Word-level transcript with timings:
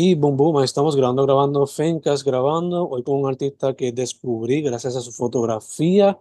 Y 0.00 0.14
boom, 0.14 0.36
boom, 0.36 0.62
estamos 0.62 0.94
grabando, 0.94 1.26
grabando, 1.26 1.66
Fencas 1.66 2.22
grabando, 2.22 2.88
hoy 2.88 3.02
con 3.02 3.16
un 3.16 3.28
artista 3.28 3.74
que 3.74 3.90
descubrí 3.90 4.62
gracias 4.62 4.94
a 4.94 5.00
su 5.00 5.10
fotografía, 5.10 6.16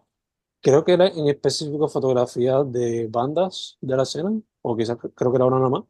creo 0.61 0.83
que 0.83 0.93
era 0.93 1.09
en 1.09 1.27
específico 1.27 1.87
fotografía 1.87 2.63
de 2.63 3.05
bandas 3.07 3.77
de 3.79 3.95
la 3.95 4.01
escena, 4.01 4.31
o 4.63 4.75
quizás 4.75 4.97
creo 5.13 5.31
que 5.31 5.35
era 5.35 5.45
una 5.45 5.57
nada 5.57 5.69
más. 5.69 5.83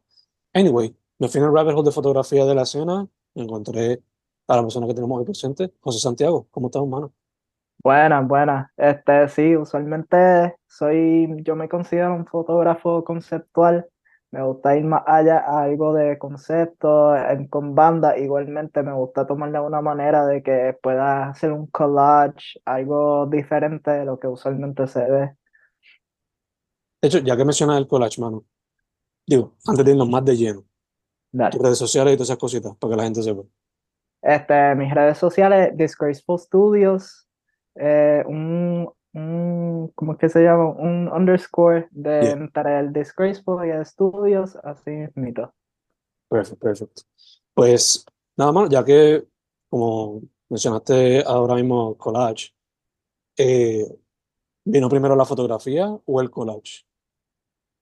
Anyway, 0.53 0.93
me 1.17 1.29
fui 1.29 1.39
en 1.39 1.47
el 1.47 1.53
rabbit 1.53 1.75
hole 1.75 1.85
de 1.85 1.91
fotografía 1.93 2.43
de 2.43 2.55
la 2.55 2.63
escena, 2.63 3.07
encontré 3.35 4.03
a 4.49 4.57
la 4.57 4.63
persona 4.63 4.85
que 4.85 4.93
tenemos 4.93 5.19
hoy 5.19 5.23
presente, 5.23 5.71
José 5.79 5.99
Santiago, 5.99 6.45
¿cómo 6.51 6.67
estás, 6.67 6.81
hermano? 6.81 7.13
Buenas, 7.81 8.27
buenas. 8.27 8.69
Este, 8.75 9.29
sí, 9.29 9.55
usualmente 9.55 10.57
soy, 10.67 11.29
yo 11.37 11.55
me 11.55 11.69
considero 11.69 12.13
un 12.15 12.25
fotógrafo 12.25 13.05
conceptual. 13.05 13.87
Me 14.31 14.43
gusta 14.43 14.75
ir 14.75 14.83
más 14.83 15.03
allá 15.05 15.39
a 15.39 15.63
algo 15.63 15.93
de 15.93 16.17
concepto, 16.17 17.15
en- 17.15 17.47
con 17.47 17.75
banda. 17.75 18.17
Igualmente 18.17 18.83
me 18.83 18.93
gusta 18.93 19.25
tomarle 19.25 19.59
una 19.59 19.81
manera 19.81 20.25
de 20.25 20.43
que 20.43 20.77
pueda 20.81 21.29
hacer 21.29 21.51
un 21.53 21.67
collage, 21.67 22.59
algo 22.65 23.25
diferente 23.27 23.91
de 23.91 24.05
lo 24.05 24.19
que 24.19 24.27
usualmente 24.27 24.85
se 24.87 24.99
ve. 25.09 25.35
De 27.01 27.07
hecho, 27.07 27.19
ya 27.19 27.37
que 27.37 27.45
mencionas 27.45 27.77
el 27.77 27.87
collage, 27.87 28.19
mano, 28.19 28.43
digo, 29.25 29.55
antes 29.65 29.85
de 29.85 29.91
irnos 29.91 30.09
más 30.09 30.25
de 30.25 30.35
lleno, 30.35 30.63
Dale. 31.31 31.51
tus 31.51 31.61
redes 31.61 31.77
sociales 31.77 32.13
y 32.13 32.17
todas 32.17 32.29
esas 32.29 32.39
cositas, 32.39 32.75
para 32.77 32.91
que 32.91 32.97
la 32.97 33.03
gente 33.03 33.23
sepa. 33.23 33.43
Este, 34.21 34.75
mis 34.75 34.93
redes 34.93 35.17
sociales, 35.17 35.71
Disgraceful 35.77 36.39
Studios, 36.39 37.29
eh, 37.75 38.23
un, 38.27 38.89
un, 39.17 39.91
¿cómo 39.95 40.13
es 40.13 40.17
que 40.19 40.29
se 40.29 40.43
llama? 40.43 40.69
Un 40.69 41.09
underscore 41.11 41.87
de 41.91 42.21
Yeah. 42.21 42.31
entre 42.31 42.79
el 42.79 42.93
Disgraceful 42.93 43.65
y 43.67 43.71
el 43.71 43.85
Studios, 43.85 44.55
así 44.63 44.91
mismito. 44.91 45.53
Perfecto, 46.29 46.59
perfecto. 46.59 47.01
Pues 47.53 48.05
nada 48.37 48.51
más, 48.51 48.69
ya 48.69 48.83
que 48.83 49.25
como 49.69 50.21
mencionaste 50.49 51.23
ahora 51.25 51.55
mismo 51.55 51.97
collage, 51.97 52.53
eh, 53.37 53.85
¿vino 54.63 54.89
primero 54.89 55.15
la 55.15 55.25
fotografía 55.25 55.87
o 56.05 56.21
el 56.21 56.29
collage? 56.29 56.85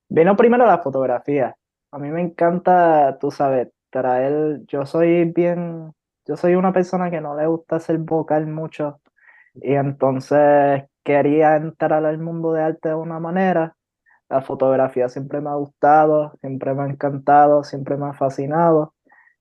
Vino 0.09 0.35
primero 0.35 0.65
la 0.65 0.79
fotografía. 0.79 1.55
A 1.91 1.99
mí 1.99 2.09
me 2.09 2.21
encanta, 2.21 3.17
tú 3.19 3.31
sabes, 3.31 3.69
traer, 3.89 4.61
yo 4.67 4.85
soy 4.85 5.25
bien, 5.25 5.93
yo 6.25 6.35
soy 6.35 6.55
una 6.55 6.73
persona 6.73 7.09
que 7.09 7.21
no 7.21 7.35
le 7.35 7.47
gusta 7.47 7.79
ser 7.79 7.97
vocal 7.99 8.47
mucho 8.47 8.99
y 9.55 9.73
entonces 9.73 10.83
quería 11.05 11.55
entrar 11.55 12.03
al 12.05 12.17
mundo 12.17 12.51
de 12.51 12.63
arte 12.63 12.89
de 12.89 12.95
una 12.95 13.19
manera. 13.19 13.77
La 14.27 14.41
fotografía 14.41 15.07
siempre 15.07 15.39
me 15.39 15.49
ha 15.51 15.55
gustado, 15.55 16.33
siempre 16.41 16.73
me 16.73 16.83
ha 16.83 16.87
encantado, 16.87 17.63
siempre 17.63 17.95
me 17.95 18.07
ha 18.07 18.13
fascinado 18.13 18.95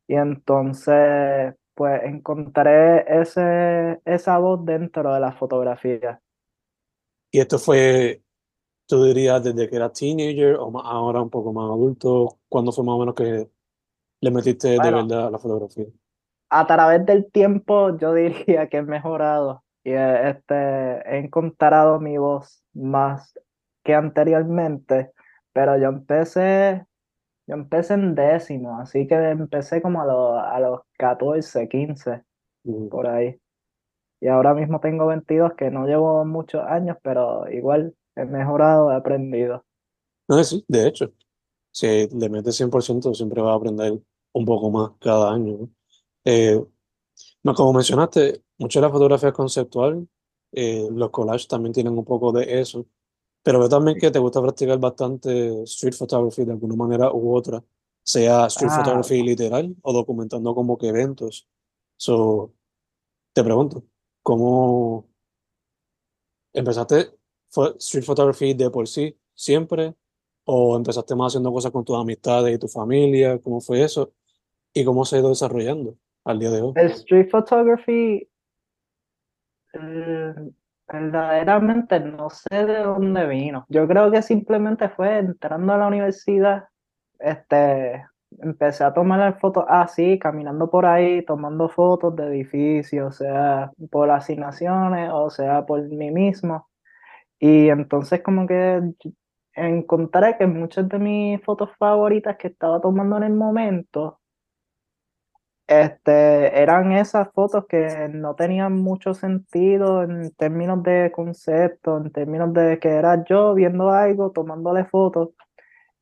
y 0.06 0.15
entonces 0.15 1.55
pues 1.75 2.03
encontré 2.05 3.21
ese, 3.21 4.01
esa 4.05 4.39
voz 4.39 4.65
dentro 4.65 5.12
de 5.12 5.21
la 5.21 5.33
fotografía. 5.33 6.21
Y 7.33 7.41
esto 7.41 7.59
fue, 7.59 8.23
tú 8.87 9.03
dirías, 9.05 9.43
desde 9.43 9.69
que 9.69 9.77
eras 9.77 9.93
teenager 9.95 10.56
o 10.56 10.71
más 10.71 10.84
ahora 10.87 11.23
un 11.23 11.31
poco 11.31 11.53
más 11.53 11.65
adulto, 11.65 12.39
¿cuándo 12.49 12.71
fue 12.71 12.84
más 12.84 12.95
o 12.95 12.99
menos 12.99 13.15
que 13.15 13.49
le 14.21 14.31
metiste 14.31 14.69
de 14.69 14.78
verdad 14.78 15.28
a 15.28 15.31
la 15.31 15.39
fotografía? 15.39 15.87
a 16.51 16.67
través 16.67 17.05
del 17.05 17.31
tiempo 17.31 17.97
yo 17.99 18.15
diría 18.15 18.69
que 18.69 18.78
he 18.78 18.83
mejorado 18.83 19.64
este, 19.93 20.55
he 20.55 21.19
encontrado 21.19 22.01
mi 22.01 22.17
voz 22.19 22.63
más 22.73 23.39
que 23.83 23.95
anteriormente, 23.95 25.13
pero 25.53 25.77
yo 25.79 25.89
empecé, 25.89 26.87
yo 27.47 27.55
empecé 27.55 27.95
en 27.95 28.15
décimo, 28.15 28.79
así 28.81 29.07
que 29.07 29.15
empecé 29.15 29.83
como 29.83 30.01
a 30.03 30.07
los, 30.07 30.39
a 30.43 30.61
los 30.61 30.81
14, 30.99 31.69
15, 31.69 32.23
Mm. 32.65 32.89
por 32.89 33.07
ahí. 33.07 33.39
Y 34.21 34.29
ahora 34.29 34.55
mismo 34.55 34.81
tengo 34.81 35.06
22, 35.06 35.53
que 35.53 35.71
no 35.71 35.87
llevo 35.87 36.25
muchos 36.25 36.65
años, 36.67 36.97
pero 37.03 37.47
igual 37.50 37.94
he 38.17 38.25
mejorado, 38.25 38.91
he 38.91 38.94
aprendido. 38.97 39.67
No, 40.27 40.43
sí, 40.43 40.65
de 40.67 40.89
hecho, 40.89 41.12
si 41.71 42.09
le 42.09 42.31
metes 42.31 42.56
100% 42.56 43.12
siempre 43.12 43.43
vas 43.43 43.53
a 43.53 43.56
aprender 43.56 43.93
un 44.33 44.44
poco 44.47 44.71
más 44.71 44.93
cada 44.99 45.34
año, 45.34 45.59
¿no? 45.59 45.69
Eh, 46.25 46.59
como 47.55 47.75
mencionaste, 47.75 48.43
mucho 48.59 48.81
de 48.81 48.87
la 48.87 48.92
fotografía 48.92 49.31
es 49.31 49.34
conceptual, 49.34 50.09
eh, 50.53 50.88
los 50.91 51.10
collages 51.10 51.48
también 51.48 51.72
tienen 51.72 51.97
un 51.98 52.04
poco 52.04 52.32
de 52.32 52.60
eso, 52.60 52.87
pero 53.42 53.59
veo 53.59 53.69
también 53.69 53.98
que 53.98 54.10
te 54.10 54.19
gusta 54.19 54.41
practicar 54.41 54.78
bastante 54.78 55.62
street 55.65 55.94
photography 55.94 56.44
de 56.44 56.53
alguna 56.53 56.76
manera 56.76 57.12
u 57.12 57.34
otra, 57.34 57.62
sea 58.03 58.47
street 58.47 58.70
Ah, 58.72 58.78
photography 58.78 59.22
literal 59.22 59.75
o 59.82 59.93
documentando 59.93 60.54
como 60.54 60.78
que 60.78 60.88
eventos. 60.88 61.48
So, 61.97 62.53
te 63.32 63.43
pregunto, 63.43 63.84
¿cómo 64.22 65.09
empezaste 66.53 67.10
street 67.78 68.04
photography 68.04 68.54
de 68.54 68.70
por 68.70 68.87
sí 68.88 69.16
siempre 69.34 69.94
o 70.44 70.76
empezaste 70.76 71.14
más 71.14 71.32
haciendo 71.32 71.53
cosas 71.53 71.72
con 71.72 71.84
tus 71.84 71.97
amistades 71.97 72.54
y 72.54 72.59
tu 72.59 72.69
familia? 72.69 73.38
¿Cómo 73.41 73.60
fue 73.60 73.82
eso? 73.82 74.12
¿Y 74.72 74.84
cómo 74.84 75.04
se 75.04 75.16
ha 75.16 75.19
ido 75.20 75.31
desarrollando 75.31 75.97
al 76.25 76.38
día 76.38 76.50
de 76.50 76.62
hoy? 76.62 76.72
el 76.76 76.91
street 76.93 77.31
photography 77.31 78.28
verdaderamente 80.89 82.01
no 82.01 82.31
sé 82.31 82.67
de 82.67 82.79
dónde 82.79 83.27
vino. 83.27 83.67
Yo 83.69 83.87
creo 83.89 84.11
que 84.11 84.23
simplemente 84.23 84.89
fue 84.89 85.19
entrando 85.19 85.73
a 85.73 85.79
la 85.79 85.87
universidad, 85.89 86.65
este, 87.19 88.05
empecé 88.41 88.85
a 88.85 88.93
tomar 88.95 89.39
fotos 89.41 89.65
así, 89.69 90.19
caminando 90.19 90.71
por 90.71 90.87
ahí, 90.87 91.25
tomando 91.25 91.69
fotos 91.69 92.15
de 92.17 92.27
edificios, 92.29 93.17
sea, 93.17 93.71
por 93.91 94.11
asignaciones, 94.11 95.11
o 95.12 95.31
sea, 95.31 95.65
por 95.67 95.83
mí 95.89 96.11
mismo. 96.11 96.69
Y 97.39 97.69
entonces 97.69 98.23
como 98.23 98.47
que 98.47 98.83
encontré 99.55 100.37
que 100.39 100.47
muchas 100.47 100.89
de 100.89 100.99
mis 100.99 101.43
fotos 101.45 101.71
favoritas 101.79 102.37
que 102.37 102.49
estaba 102.49 102.81
tomando 102.81 103.17
en 103.19 103.25
el 103.25 103.35
momento 103.35 104.21
este, 105.66 106.60
eran 106.60 106.92
esas 106.92 107.30
fotos 107.32 107.66
que 107.66 108.08
no 108.12 108.34
tenían 108.34 108.75
mucho 108.75 109.14
sentido 109.14 110.02
en 110.02 110.30
términos 110.32 110.82
de 110.82 111.10
concepto, 111.12 111.97
en 111.98 112.10
términos 112.12 112.52
de 112.52 112.78
que 112.78 112.91
era 112.91 113.25
yo 113.25 113.54
viendo 113.54 113.91
algo, 113.91 114.30
tomándole 114.30 114.84
fotos. 114.84 115.30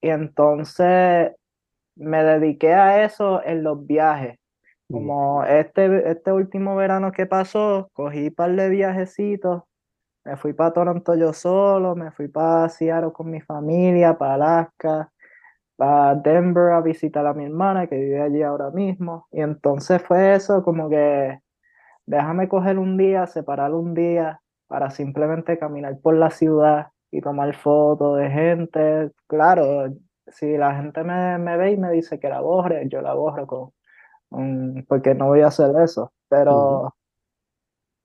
Y 0.01 0.09
entonces 0.09 1.33
me 1.97 2.25
dediqué 2.25 2.75
a 2.75 3.05
eso 3.05 3.43
en 3.45 3.63
los 3.63 3.87
viajes. 3.87 4.39
Mm. 4.89 4.95
Como 4.95 5.45
este, 5.45 6.11
este 6.11 6.33
último 6.33 6.77
verano 6.77 7.13
que 7.13 7.27
pasó, 7.27 7.89
cogí 7.93 8.29
un 8.29 8.35
par 8.35 8.53
de 8.57 8.69
viajecitos. 8.69 9.63
Me 10.25 10.37
fui 10.37 10.53
para 10.55 10.73
Toronto 10.73 11.15
yo 11.17 11.33
solo, 11.33 11.97
me 11.97 12.11
fui 12.13 12.29
para 12.29 12.69
Seattle 12.69 13.13
con 13.13 13.31
mi 13.31 13.41
familia, 13.41 14.19
para 14.19 14.35
Alaska 14.35 15.12
a 15.79 16.15
Denver 16.23 16.73
a 16.73 16.81
visitar 16.81 17.27
a 17.27 17.35
mi 17.35 17.45
hermana 17.45 17.87
que 17.87 17.97
vive 17.97 18.21
allí 18.21 18.43
ahora 18.43 18.71
mismo. 18.71 19.27
Y 19.33 19.41
entonces 19.41 20.03
fue 20.03 20.35
eso 20.35 20.63
como 20.63 20.89
que 20.89 21.41
déjame 22.07 22.49
coger 22.49 22.79
un 22.79 22.97
día, 22.97 23.27
separar 23.27 23.73
un 23.75 23.95
día 23.95 24.41
para 24.67 24.91
simplemente 24.91 25.59
caminar 25.59 25.99
por 26.01 26.17
la 26.17 26.31
ciudad 26.31 26.89
y 27.11 27.21
tomar 27.21 27.55
fotos 27.55 28.19
de 28.19 28.31
gente. 28.31 29.11
Claro, 29.27 29.93
si 30.29 30.57
la 30.57 30.75
gente 30.77 31.05
me, 31.05 31.39
me 31.39 31.57
ve 31.57 31.73
y 31.73 31.77
me 31.77 31.91
dice 31.91 32.19
que 32.19 32.29
la 32.29 32.41
borre, 32.41 32.89
yo 32.89 33.03
la 33.03 33.15
borro 33.15 33.47
con, 33.47 33.73
porque 34.89 35.15
no 35.15 35.27
voy 35.27 35.43
a 35.43 35.49
hacer 35.49 35.75
eso. 35.83 36.13
Pero 36.29 36.95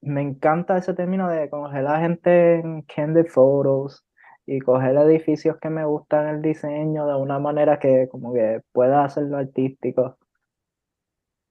me 0.02 0.22
encanta 0.22 0.78
ese 0.78 0.94
término 0.94 1.30
de 1.30 1.50
la 1.82 2.00
gente 2.00 2.56
en 2.60 2.82
candid 2.84 3.28
photos 3.28 4.06
y 4.47 4.59
coger 4.59 4.96
edificios 4.96 5.58
que 5.62 5.69
me 5.69 5.85
gustan 5.85 6.28
el 6.28 6.41
diseño 6.41 7.06
de 7.06 7.16
una 7.16 7.38
manera 7.38 7.78
que 7.78 8.08
como 8.09 8.34
que 8.34 8.62
pueda 8.72 9.04
hacerlo 9.04 9.38
artístico. 9.38 10.18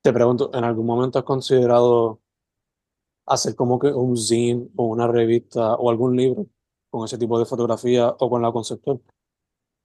Te 0.02 0.12
pregunto, 0.12 0.50
¿en 0.54 0.64
algún 0.64 0.86
momento 0.86 1.18
has 1.18 1.24
considerado 1.24 2.20
hacer 3.26 3.54
como 3.54 3.78
que 3.78 3.88
un 3.88 4.16
zine 4.16 4.68
o 4.76 4.86
una 4.86 5.06
revista 5.06 5.74
o 5.74 5.90
algún 5.90 6.16
libro 6.16 6.46
con 6.88 7.04
ese 7.04 7.18
tipo 7.18 7.38
de 7.38 7.44
fotografía 7.44 8.08
o 8.08 8.30
con 8.30 8.40
la 8.40 8.50
conceptual? 8.50 9.00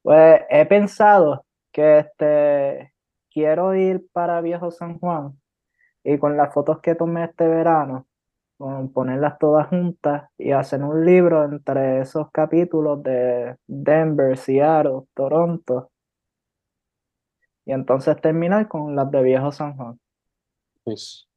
Pues 0.01 0.41
he 0.49 0.65
pensado 0.65 1.43
que 1.71 1.99
este 1.99 2.93
quiero 3.29 3.75
ir 3.75 4.07
para 4.13 4.39
Viejo 4.39 4.71
San 4.71 4.99
Juan 4.99 5.37
y 6.03 6.17
con 6.17 6.37
las 6.37 6.53
fotos 6.53 6.79
que 6.79 6.95
tomé 6.95 7.25
este 7.25 7.47
verano, 7.47 8.07
ponerlas 8.93 9.37
todas 9.39 9.67
juntas 9.67 10.29
y 10.37 10.51
hacer 10.51 10.83
un 10.83 11.05
libro 11.05 11.43
entre 11.45 12.01
esos 12.01 12.27
capítulos 12.31 13.01
de 13.03 13.57
Denver, 13.67 14.37
Seattle, 14.37 15.03
Toronto 15.13 15.91
y 17.65 17.71
entonces 17.71 18.19
terminar 18.21 18.67
con 18.67 18.95
las 18.95 19.09
de 19.11 19.21
Viejo 19.21 19.51
San 19.51 19.75
Juan. 19.75 19.99
Es 20.85 21.27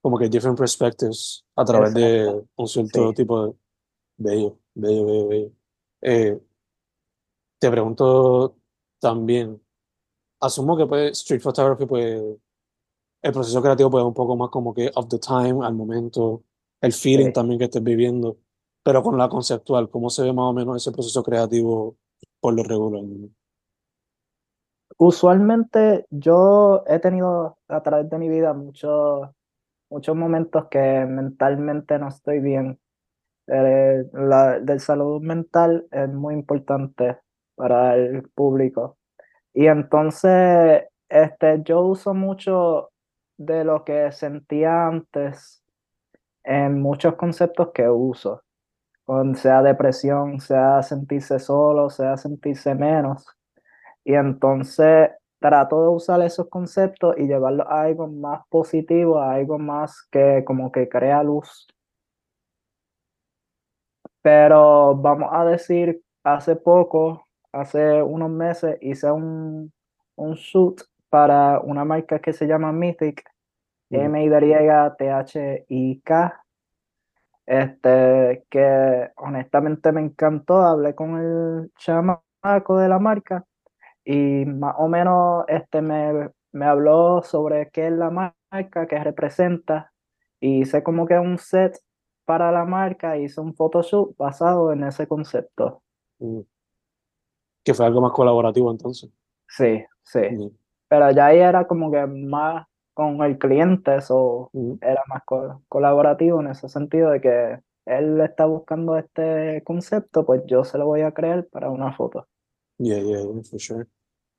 como 0.00 0.18
que 0.18 0.28
different 0.28 0.58
perspectives 0.58 1.44
a 1.56 1.64
través 1.64 1.94
de 1.94 2.42
un 2.56 2.66
cierto 2.66 3.08
sí. 3.08 3.14
tipo 3.14 3.46
de 3.46 3.54
bello, 4.16 4.58
bello, 4.74 5.06
bello, 5.06 5.28
bello. 5.28 5.52
Eh, 6.02 6.40
te 7.58 7.70
pregunto 7.70 8.56
también, 8.98 9.60
asumo 10.40 10.76
que 10.76 10.86
pues 10.86 11.12
street 11.12 11.42
photography 11.42 11.86
pues 11.86 12.22
el 13.22 13.32
proceso 13.32 13.60
creativo 13.60 13.90
pues 13.90 14.02
es 14.02 14.06
un 14.06 14.14
poco 14.14 14.36
más 14.36 14.50
como 14.50 14.72
que 14.72 14.90
of 14.94 15.08
the 15.08 15.18
time, 15.18 15.64
al 15.64 15.74
momento, 15.74 16.42
el 16.80 16.92
feeling 16.92 17.26
Sí. 17.28 17.32
también 17.32 17.58
que 17.58 17.64
estés 17.66 17.82
viviendo, 17.82 18.38
pero 18.82 19.02
con 19.02 19.18
la 19.18 19.28
conceptual, 19.28 19.90
¿cómo 19.90 20.10
se 20.10 20.22
ve 20.22 20.32
más 20.32 20.44
o 20.46 20.52
menos 20.52 20.76
ese 20.76 20.92
proceso 20.92 21.22
creativo 21.22 21.96
por 22.40 22.54
lo 22.54 22.62
regular? 22.64 23.02
Usualmente 24.98 26.06
yo 26.10 26.84
he 26.86 26.98
tenido 26.98 27.58
a 27.68 27.82
través 27.82 28.10
de 28.10 28.18
mi 28.18 28.28
vida 28.28 28.52
muchos, 28.52 29.28
muchos 29.90 30.16
momentos 30.16 30.66
que 30.70 31.06
mentalmente 31.06 31.98
no 31.98 32.08
estoy 32.08 32.40
bien. 32.40 32.80
Eh, 33.48 34.04
la, 34.14 34.60
del 34.60 34.80
salud 34.80 35.22
mental 35.22 35.86
es 35.92 36.08
muy 36.10 36.34
importante 36.34 37.18
para 37.56 37.96
el 37.96 38.28
público. 38.30 38.98
Y 39.54 39.66
entonces, 39.66 40.84
este, 41.08 41.62
yo 41.64 41.82
uso 41.82 42.14
mucho 42.14 42.90
de 43.38 43.64
lo 43.64 43.84
que 43.84 44.12
sentía 44.12 44.86
antes 44.88 45.59
en 46.44 46.80
muchos 46.80 47.14
conceptos 47.16 47.70
que 47.74 47.88
uso, 47.88 48.42
con, 49.04 49.36
sea 49.36 49.62
depresión, 49.62 50.40
sea 50.40 50.82
sentirse 50.82 51.38
solo, 51.38 51.90
sea 51.90 52.16
sentirse 52.16 52.74
menos. 52.74 53.26
Y 54.04 54.14
entonces 54.14 55.10
trato 55.40 55.82
de 55.82 55.88
usar 55.88 56.22
esos 56.22 56.48
conceptos 56.48 57.16
y 57.18 57.26
llevarlos 57.26 57.66
a 57.68 57.82
algo 57.82 58.06
más 58.08 58.42
positivo, 58.48 59.18
a 59.20 59.34
algo 59.34 59.58
más 59.58 60.02
que 60.10 60.44
como 60.46 60.70
que 60.72 60.88
crea 60.88 61.22
luz. 61.22 61.66
Pero 64.22 64.94
vamos 64.96 65.30
a 65.32 65.44
decir, 65.44 66.02
hace 66.24 66.56
poco, 66.56 67.26
hace 67.52 68.02
unos 68.02 68.30
meses, 68.30 68.76
hice 68.80 69.10
un, 69.10 69.72
un 70.16 70.34
shoot 70.34 70.82
para 71.08 71.60
una 71.60 71.84
marca 71.84 72.20
que 72.20 72.32
se 72.32 72.46
llama 72.46 72.72
Mythic. 72.72 73.24
M-Y-T-H-I-K, 73.90 74.94
este, 77.46 78.44
que 78.48 79.10
honestamente 79.16 79.90
me 79.92 80.00
encantó, 80.00 80.62
hablé 80.62 80.94
con 80.94 81.18
el 81.18 81.72
chamaco 81.76 82.78
de 82.78 82.88
la 82.88 82.98
marca 83.00 83.44
y 84.04 84.44
más 84.46 84.74
o 84.78 84.88
menos 84.88 85.44
este, 85.48 85.82
me, 85.82 86.30
me 86.52 86.66
habló 86.66 87.22
sobre 87.22 87.70
qué 87.70 87.88
es 87.88 87.92
la 87.92 88.10
marca, 88.10 88.86
qué 88.86 88.98
representa, 89.02 89.92
y 90.40 90.60
hice 90.60 90.82
como 90.82 91.06
que 91.06 91.18
un 91.18 91.38
set 91.38 91.78
para 92.24 92.52
la 92.52 92.64
marca, 92.64 93.16
hice 93.18 93.40
un 93.40 93.54
photoshoot 93.54 94.16
basado 94.16 94.72
en 94.72 94.84
ese 94.84 95.06
concepto. 95.06 95.82
Mm. 96.18 96.40
Que 97.64 97.74
fue 97.74 97.86
algo 97.86 98.00
más 98.00 98.12
colaborativo 98.12 98.70
entonces. 98.70 99.10
Sí, 99.48 99.84
sí. 100.02 100.20
Mm. 100.30 100.50
Pero 100.88 101.10
ya 101.10 101.26
ahí 101.26 101.38
era 101.38 101.66
como 101.66 101.90
que 101.90 102.06
más 102.06 102.66
con 103.00 103.22
el 103.22 103.38
cliente, 103.38 103.96
eso 103.96 104.50
Mm. 104.52 104.74
era 104.82 105.02
más 105.08 105.22
co- 105.24 105.62
colaborativo 105.68 106.40
en 106.40 106.48
ese 106.48 106.68
sentido 106.68 107.10
de 107.10 107.20
que 107.20 107.60
él 107.86 108.20
está 108.20 108.44
buscando 108.46 108.96
este 108.96 109.62
concepto, 109.64 110.24
pues 110.26 110.42
yo 110.46 110.64
se 110.64 110.76
lo 110.78 110.86
voy 110.86 111.00
a 111.00 111.12
crear 111.12 111.46
para 111.48 111.70
una 111.70 111.92
foto. 111.92 112.26
Yeah, 112.78 112.98
yeah, 113.00 113.22
yeah, 113.22 113.42
for 113.42 113.58
sure. 113.60 113.86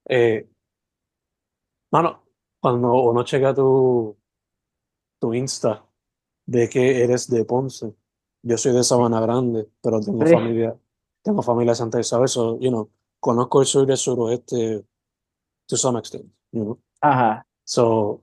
Eh, 0.07 0.47
mano, 1.91 2.23
cuando 2.59 2.93
uno 2.93 3.23
checa 3.23 3.53
tu, 3.53 4.15
tu 5.19 5.33
Insta 5.33 5.83
de 6.45 6.69
que 6.69 7.03
eres 7.03 7.29
de 7.29 7.45
Ponce, 7.45 7.93
yo 8.43 8.57
soy 8.57 8.73
de 8.73 8.83
Sabana 8.83 9.19
Grande, 9.21 9.67
pero 9.81 9.99
tengo 9.99 10.25
Sí. 10.25 10.33
familia, 10.33 10.75
tengo 11.23 11.41
familia 11.41 11.71
de 11.71 11.75
Santa 11.75 11.99
Isabel, 11.99 12.27
so, 12.27 12.57
you 12.59 12.69
know, 12.69 12.89
conozco 13.19 13.59
el 13.61 13.67
sur 13.67 13.87
y 13.87 13.91
el 13.91 13.97
suroeste 13.97 14.83
to 15.67 15.77
some 15.77 15.99
extent, 15.99 16.25
you 16.51 16.63
know. 16.63 16.79
Ajá. 17.01 17.45
So, 17.63 18.21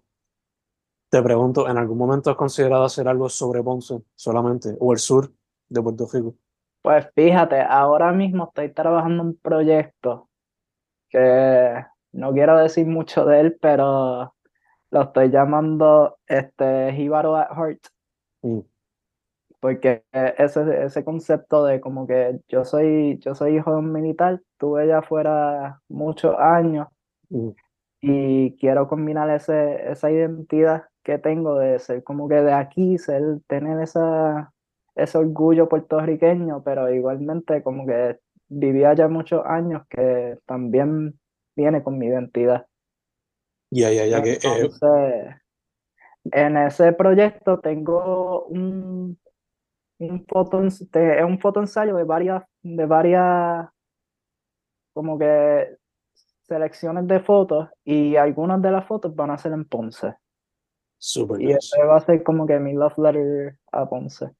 te 1.10 1.22
pregunto, 1.22 1.68
¿en 1.68 1.78
algún 1.78 1.98
momento 1.98 2.30
has 2.30 2.36
considerado 2.36 2.84
hacer 2.84 3.08
algo 3.08 3.28
sobre 3.28 3.62
Ponce 3.62 4.02
solamente, 4.14 4.76
o 4.78 4.92
el 4.92 4.98
sur 4.98 5.32
de 5.68 5.82
Puerto 5.82 6.08
Rico? 6.12 6.34
Pues 6.82 7.06
fíjate, 7.14 7.60
ahora 7.60 8.12
mismo 8.12 8.44
estoy 8.44 8.72
trabajando 8.72 9.22
un 9.22 9.36
proyecto 9.36 10.28
que 11.08 11.84
no 12.12 12.32
quiero 12.32 12.56
decir 12.58 12.86
mucho 12.86 13.24
de 13.24 13.40
él, 13.40 13.58
pero 13.60 14.34
lo 14.90 15.02
estoy 15.02 15.30
llamando 15.30 16.18
este 16.26 16.92
Jíbaro 16.92 17.36
at 17.36 17.50
Heart, 17.54 17.88
Mm, 18.42 18.60
porque 19.60 20.04
ese, 20.12 20.84
ese 20.84 21.04
concepto 21.04 21.64
de 21.64 21.80
como 21.80 22.06
que 22.06 22.40
yo 22.48 22.64
soy, 22.64 23.18
yo 23.20 23.34
soy 23.34 23.56
hijo 23.56 23.72
de 23.72 23.78
un 23.78 23.92
militar, 23.92 24.40
tuve 24.58 24.86
ya 24.86 25.02
fuera 25.02 25.80
muchos 25.88 26.36
años 26.38 26.88
mm, 27.30 27.50
y 28.00 28.56
quiero 28.58 28.88
combinar 28.88 29.30
ese, 29.30 29.90
esa 29.90 30.10
identidad 30.10 30.84
que 31.08 31.16
tengo 31.16 31.58
de 31.58 31.78
ser 31.78 32.04
como 32.04 32.28
que 32.28 32.34
de 32.34 32.52
aquí, 32.52 32.98
ser, 32.98 33.22
tener 33.46 33.80
esa, 33.80 34.52
ese 34.94 35.16
orgullo 35.16 35.66
puertorriqueño, 35.66 36.62
pero 36.62 36.92
igualmente 36.92 37.62
como 37.62 37.86
que 37.86 38.18
vivía 38.46 38.92
ya 38.92 39.08
muchos 39.08 39.42
años 39.46 39.86
que 39.88 40.38
también 40.44 41.18
viene 41.56 41.82
con 41.82 41.96
mi 41.96 42.08
identidad. 42.08 42.66
Ya, 43.70 43.90
ya, 43.90 44.04
ya 44.04 44.20
que 44.20 44.32
eh, 44.32 44.38
Entonces, 44.42 45.34
en 46.24 46.56
ese 46.58 46.92
proyecto 46.92 47.58
tengo 47.58 48.44
un, 48.44 49.18
un 50.00 50.26
foto, 50.26 50.62
es 50.62 51.24
un 51.24 51.38
fotoensayo 51.40 51.96
de 51.96 52.04
varias, 52.04 52.44
de 52.62 52.84
varias, 52.84 53.66
como 54.92 55.18
que 55.18 55.74
selecciones 56.42 57.06
de 57.06 57.20
fotos 57.20 57.70
y 57.82 58.16
algunas 58.16 58.60
de 58.60 58.72
las 58.72 58.86
fotos 58.86 59.16
van 59.16 59.30
a 59.30 59.38
ser 59.38 59.52
en 59.52 59.64
Ponce. 59.64 60.14
Super 60.98 61.40
Y 61.40 61.46
nice, 61.46 61.58
ese 61.58 61.82
va 61.84 61.96
a 61.96 62.00
ser 62.04 62.22
como 62.22 62.46
que 62.46 62.58
mi 62.58 62.72
love 62.74 62.98
letter 62.98 63.58
a 63.72 63.88
Ponce. 63.88 64.30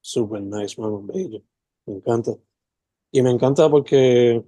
super 0.00 0.40
nice, 0.42 0.80
mano, 0.80 1.02
bello. 1.02 1.42
Me 1.86 1.94
encanta. 1.94 2.32
Y 3.12 3.22
me 3.22 3.30
encanta 3.30 3.68
porque 3.70 4.44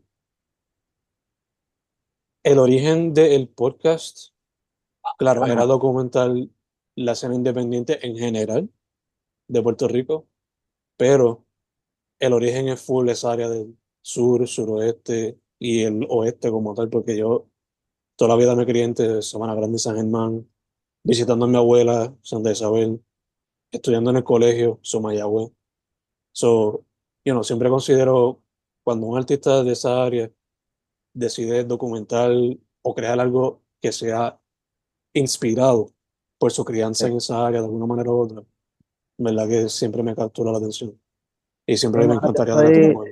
el 2.42 2.58
origen 2.58 3.12
del 3.14 3.48
podcast, 3.48 4.32
claro, 5.18 5.42
Ajá. 5.44 5.52
era 5.52 5.66
documentar 5.66 6.30
la 6.94 7.12
escena 7.12 7.34
independiente 7.34 8.04
en 8.06 8.16
general 8.16 8.70
de 9.48 9.62
Puerto 9.62 9.88
Rico, 9.88 10.26
pero 10.96 11.44
el 12.18 12.32
origen 12.32 12.68
es 12.68 12.80
full 12.80 13.08
esa 13.08 13.32
área 13.32 13.48
del 13.48 13.76
sur, 14.02 14.46
suroeste 14.46 15.38
y 15.58 15.82
el 15.84 16.06
oeste 16.08 16.50
como 16.50 16.74
tal, 16.74 16.88
porque 16.88 17.16
yo 17.16 17.48
toda 18.16 18.30
la 18.30 18.36
vida 18.36 18.54
me 18.54 18.66
crié 18.66 18.84
entre 18.84 19.22
Sabana 19.22 19.54
Grande 19.54 19.76
y 19.76 19.80
San 19.80 19.96
Germán, 19.96 20.48
visitando 21.08 21.46
a 21.46 21.48
mi 21.48 21.56
abuela, 21.56 22.14
Santa 22.22 22.50
Isabel, 22.50 23.02
estudiando 23.72 24.10
en 24.10 24.18
el 24.18 24.24
colegio, 24.24 24.78
Somayagüe. 24.82 25.50
So, 26.32 26.84
you 27.24 27.32
know, 27.32 27.42
siempre 27.42 27.70
considero 27.70 28.42
cuando 28.84 29.06
un 29.06 29.16
artista 29.16 29.64
de 29.64 29.72
esa 29.72 30.04
área 30.04 30.30
decide 31.14 31.64
documentar 31.64 32.30
o 32.82 32.94
crear 32.94 33.18
algo 33.20 33.62
que 33.80 33.90
sea 33.90 34.38
inspirado 35.14 35.90
por 36.38 36.52
su 36.52 36.62
crianza 36.64 37.06
Sí. 37.06 37.10
en 37.10 37.16
esa 37.16 37.46
área 37.46 37.60
de 37.60 37.66
alguna 37.66 37.86
manera 37.86 38.10
u 38.10 38.20
otra, 38.20 38.44
verdad 39.18 39.48
que 39.48 39.68
siempre 39.70 40.02
me 40.02 40.14
captura 40.14 40.52
la 40.52 40.58
atención. 40.58 41.00
Y 41.66 41.76
siempre 41.78 42.02
Sí, 42.02 42.08
me 42.08 42.14
encantaría 42.16 42.54
modelo. 42.54 43.04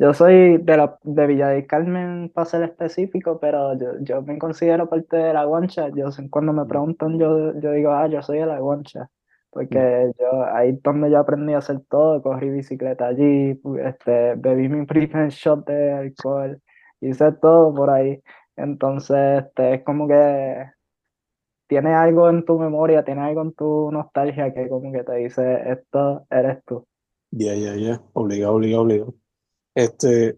Yo 0.00 0.14
soy 0.14 0.58
de, 0.58 0.76
la, 0.76 0.96
de 1.02 1.26
Villa 1.26 1.48
del 1.48 1.66
Carmen, 1.66 2.30
para 2.32 2.44
ser 2.44 2.62
específico, 2.62 3.40
pero 3.40 3.76
yo, 3.76 3.98
yo 4.00 4.22
me 4.22 4.38
considero 4.38 4.88
parte 4.88 5.16
de 5.16 5.32
la 5.32 5.44
guancha. 5.44 5.88
Yo, 5.88 6.06
cuando 6.30 6.52
me 6.52 6.64
preguntan, 6.66 7.18
yo, 7.18 7.58
yo 7.60 7.72
digo, 7.72 7.90
ah, 7.90 8.06
yo 8.06 8.22
soy 8.22 8.38
de 8.38 8.46
la 8.46 8.60
guancha. 8.60 9.10
Porque 9.50 10.12
yo, 10.18 10.44
ahí 10.54 10.70
es 10.70 10.82
donde 10.82 11.10
yo 11.10 11.18
aprendí 11.18 11.52
a 11.54 11.58
hacer 11.58 11.80
todo. 11.88 12.22
Corrí 12.22 12.48
bicicleta 12.50 13.08
allí, 13.08 13.60
este, 13.84 14.34
bebí 14.36 14.68
mi 14.68 14.86
primer 14.86 15.30
shot 15.30 15.66
de 15.66 15.92
alcohol, 15.92 16.62
hice 17.00 17.32
todo 17.32 17.74
por 17.74 17.90
ahí. 17.90 18.22
Entonces, 18.56 19.44
este, 19.44 19.74
es 19.74 19.82
como 19.84 20.06
que 20.06 20.64
tiene 21.66 21.94
algo 21.94 22.28
en 22.30 22.44
tu 22.44 22.58
memoria, 22.58 23.04
tiene 23.04 23.22
algo 23.22 23.42
en 23.42 23.52
tu 23.52 23.90
nostalgia 23.90 24.54
que 24.54 24.68
como 24.68 24.92
que 24.92 25.02
te 25.02 25.14
dice, 25.16 25.72
esto 25.72 26.24
eres 26.30 26.64
tú. 26.64 26.86
Ya, 27.32 27.54
ya, 27.54 27.74
ya. 27.74 28.00
Obligado, 28.14 28.54
obligado, 28.54 28.82
obligado. 28.82 29.14
Este, 29.78 30.36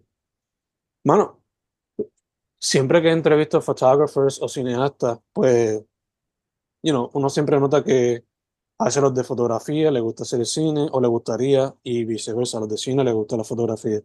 mano, 1.03 1.41
siempre 2.59 3.01
que 3.01 3.11
entrevisto 3.11 3.63
photographers 3.63 4.39
o 4.43 4.49
cineastas, 4.49 5.19
pues, 5.33 5.83
you 6.83 6.93
know, 6.93 7.11
uno 7.15 7.31
siempre 7.31 7.59
nota 7.59 7.83
que 7.83 8.23
a 8.79 8.85
veces 8.85 9.03
los 9.03 9.15
de 9.15 9.25
fotografía 9.25 9.91
les 9.91 10.03
gusta 10.03 10.25
hacer 10.25 10.41
el 10.41 10.47
cine 10.47 10.89
o 10.93 11.01
les 11.01 11.09
gustaría 11.09 11.75
y 11.83 12.05
viceversa, 12.05 12.59
a 12.59 12.61
los 12.61 12.69
de 12.69 12.77
cine 12.77 13.03
les 13.03 13.15
gusta 13.15 13.39
la 13.39 13.45
fotografía. 13.45 14.03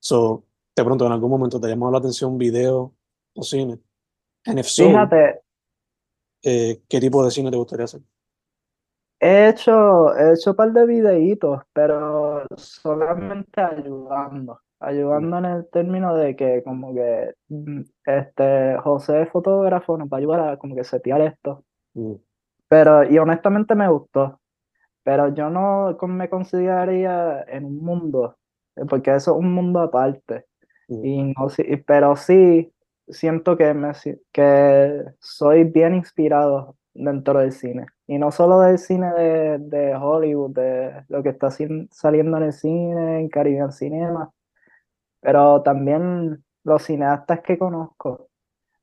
So, 0.00 0.46
te 0.72 0.82
pregunto, 0.82 1.04
¿en 1.04 1.12
algún 1.12 1.32
momento 1.32 1.60
te 1.60 1.66
ha 1.66 1.70
llamado 1.70 1.92
la 1.92 1.98
atención 1.98 2.38
video 2.38 2.94
o 3.34 3.42
cine? 3.42 3.78
And 4.46 4.58
if 4.58 4.68
so, 4.68 4.84
Fíjate, 4.86 5.42
eh, 6.44 6.80
¿qué 6.88 6.98
tipo 6.98 7.22
de 7.22 7.30
cine 7.30 7.50
te 7.50 7.58
gustaría 7.58 7.84
hacer? 7.84 8.00
He 9.20 9.50
hecho, 9.50 10.16
he 10.16 10.32
hecho 10.32 10.52
un 10.52 10.56
par 10.56 10.72
de 10.72 10.86
videitos, 10.86 11.60
pero 11.74 12.46
solamente 12.56 13.60
ayudando, 13.60 14.62
ayudando 14.80 15.38
en 15.38 15.44
el 15.46 15.68
término 15.70 16.14
de 16.16 16.36
que 16.36 16.62
como 16.64 16.94
que 16.94 17.34
mm, 17.48 17.82
este 18.06 18.76
José 18.82 19.26
fotógrafo 19.26 19.96
nos 19.98 20.08
va 20.08 20.16
a 20.18 20.20
ayudar 20.20 20.40
a 20.50 20.56
como 20.58 20.74
que 20.76 20.84
setear 20.84 21.20
esto. 21.22 21.64
Mm, 21.94 22.14
Pero, 22.68 23.04
y 23.10 23.18
honestamente 23.18 23.74
me 23.74 23.88
gustó, 23.88 24.40
pero 25.04 25.34
yo 25.34 25.50
no 25.50 25.96
me 26.08 26.30
consideraría 26.30 27.42
en 27.48 27.64
un 27.66 27.78
mundo, 27.78 28.38
eh, 28.76 28.84
porque 28.88 29.14
eso 29.14 29.32
es 29.32 29.38
un 29.38 29.52
mundo 29.54 29.80
aparte. 29.80 30.46
mm, 30.88 31.02
Y 31.02 31.22
no, 31.24 31.48
pero 31.86 32.16
sí 32.16 32.72
siento 33.08 33.56
que, 33.56 33.74
me, 33.74 33.92
que 34.32 35.04
soy 35.20 35.64
bien 35.64 35.94
inspirado 35.96 36.76
dentro 36.94 37.40
del 37.40 37.52
cine. 37.52 37.86
Y 38.06 38.18
no 38.18 38.32
solo 38.32 38.60
del 38.60 38.78
cine 38.78 39.12
de, 39.14 39.58
de 39.60 39.96
Hollywood, 39.96 40.52
de 40.54 41.04
lo 41.08 41.22
que 41.22 41.30
está 41.30 41.50
saliendo 41.90 42.38
en 42.38 42.44
el 42.44 42.52
cine, 42.52 43.20
en 43.20 43.28
Caribbean 43.28 43.72
Cinema, 43.72 44.32
pero 45.20 45.62
también 45.62 46.44
los 46.64 46.82
cineastas 46.82 47.40
que 47.40 47.58
conozco. 47.58 48.28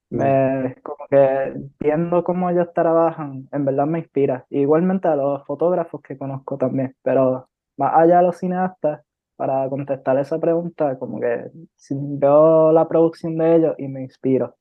mm. 0.10 0.18
Me, 0.18 0.76
como 0.84 1.08
que 1.10 1.54
viendo 1.80 2.24
cómo 2.24 2.50
ellos 2.50 2.70
trabajan, 2.74 3.48
en 3.52 3.66
verdad 3.66 3.86
me 3.88 4.00
inspira. 4.00 4.46
Igualmente 4.50 5.08
a 5.08 5.16
los 5.16 5.46
fotógrafos 5.46 6.02
que 6.02 6.18
conozco 6.18 6.58
también, 6.58 6.96
pero 7.04 7.50
más 7.78 7.94
allá 7.96 8.18
de 8.18 8.24
los 8.24 8.38
cineastas, 8.38 9.02
para 9.36 9.70
contestar 9.70 10.18
esa 10.18 10.40
pregunta, 10.40 10.98
como 10.98 11.20
que 11.20 11.52
veo 11.92 12.72
la 12.72 12.88
producción 12.88 13.38
de 13.38 13.56
ellos 13.56 13.76
y 13.78 13.88
me 13.88 14.02
inspiro. 14.02 14.56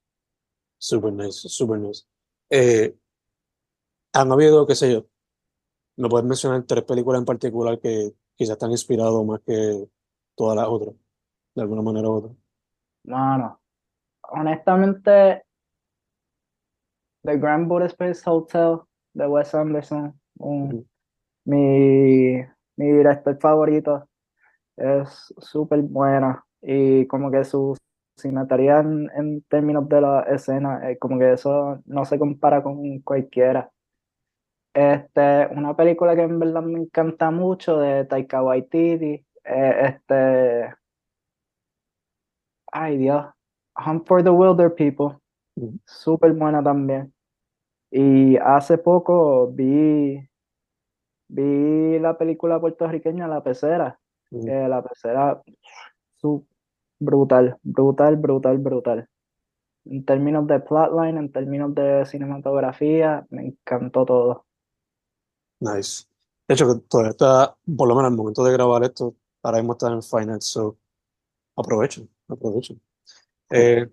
Super 0.79 1.13
nice, 1.13 1.49
super 1.49 1.79
nice. 1.79 2.05
Eh, 2.51 2.95
han 4.13 4.33
habido, 4.33 4.67
qué 4.67 4.75
sé 4.75 4.93
yo, 4.93 5.07
¿me 5.97 6.09
puedes 6.09 6.27
mencionar 6.27 6.65
tres 6.65 6.85
películas 6.85 7.21
en 7.21 7.25
particular 7.25 7.79
que 7.79 8.13
quizás 8.35 8.59
te 8.59 8.65
han 8.65 8.73
inspirado 8.73 9.25
más 9.25 9.41
que 9.41 9.87
todas 10.35 10.57
las 10.57 10.67
otras, 10.69 10.95
de 11.55 11.63
alguna 11.63 11.83
manera 11.83 12.09
u 12.09 12.13
otra? 12.15 12.33
Mano, 13.05 13.61
honestamente, 14.23 15.45
The 17.25 17.37
Grand 17.39 17.69
Budapest 17.69 18.27
Hotel 18.27 18.87
de 19.15 19.27
Wes 19.29 19.55
Anderson, 19.55 20.13
un- 20.39 20.87
mi, 21.47 22.43
mi 22.77 22.93
director 22.93 23.39
favorito. 23.41 24.09
es 24.77 25.35
súper 25.39 25.83
buena 25.83 26.45
y 26.63 27.07
como 27.09 27.31
que 27.31 27.45
su 27.45 27.77
cinematografía 28.17 28.81
en, 28.81 29.11
en 29.17 29.43
términos 29.45 29.89
de 29.89 30.01
la 30.03 30.23
escena, 30.23 30.91
eh, 30.91 30.99
como 30.99 31.19
que 31.19 31.33
eso 31.35 31.83
no 31.87 32.05
se 32.07 32.19
compara 32.19 32.63
con 32.63 33.01
cualquiera. 33.01 33.71
Este, 34.73 35.47
una 35.53 35.77
película 35.77 36.17
que 36.17 36.23
en 36.23 36.39
verdad 36.41 36.63
me 36.63 36.81
encanta 36.81 37.31
mucho 37.31 37.79
de 37.79 38.05
Taika 38.07 38.43
Waititi, 38.43 39.25
eh, 39.45 39.75
este, 39.85 40.75
ay 42.75 42.99
Dios, 42.99 43.27
Hunt 43.87 44.07
for 44.09 44.23
the 44.25 44.31
Wilder 44.31 44.75
People, 44.75 45.19
ujú, 45.57 45.79
súper 45.87 46.35
buena 46.35 46.63
también. 46.63 47.15
Y 47.91 48.37
hace 48.39 48.79
poco 48.79 49.49
vi, 49.53 50.21
vi 51.29 51.99
la 52.01 52.17
película 52.19 52.61
puertorriqueña 52.61 53.29
La 53.29 53.43
Pecera, 53.43 53.99
que 54.31 54.69
La 54.69 54.83
Pecera 54.83 55.43
su- 56.17 56.47
brutal, 57.01 57.59
brutal, 57.63 58.17
brutal, 58.17 58.59
brutal. 58.59 59.09
En 59.87 60.05
términos 60.05 60.47
de 60.49 60.61
plotline, 60.61 61.19
en 61.19 61.33
términos 61.33 61.75
de 61.75 62.07
cinematografía, 62.07 63.27
me 63.31 63.47
encantó 63.49 64.07
todo. 64.07 64.47
Nice. 65.61 66.05
De 66.49 66.55
hecho, 66.55 66.81
todavía 66.89 67.11
está, 67.13 67.57
por 67.77 67.89
lo 67.89 67.95
menos 67.95 68.11
al 68.11 68.17
momento 68.17 68.45
de 68.45 68.53
grabar 68.53 68.85
esto, 68.85 69.17
ahora 69.43 69.59
mismo 69.59 69.73
está 69.75 69.89
en 69.93 70.03
finance, 70.03 70.49
so 70.51 70.79
aprovechen, 71.57 72.11
aprovechen. 72.35 72.81
Eh, 73.51 73.89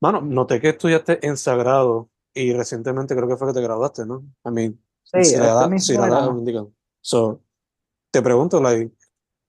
mano, 0.00 0.20
noté 0.20 0.60
que 0.60 0.70
estudiaste 0.70 1.26
en 1.26 1.36
Sagrado 1.36 2.10
y 2.34 2.52
recientemente 2.52 3.14
creo 3.14 3.28
que 3.28 3.36
fue 3.36 3.48
que 3.48 3.54
te 3.54 3.62
graduaste, 3.62 4.06
¿no? 4.06 4.24
I 4.44 4.50
mean, 4.50 4.86
Sí, 5.04 5.24
si 5.24 5.36
la 5.36 5.46
este 5.46 5.46
edad, 5.46 5.78
si 5.78 5.94
la 5.94 6.06
edad. 6.08 6.66
So, 7.00 7.40
te 8.10 8.20
pregunto, 8.22 8.60
like, 8.60 8.92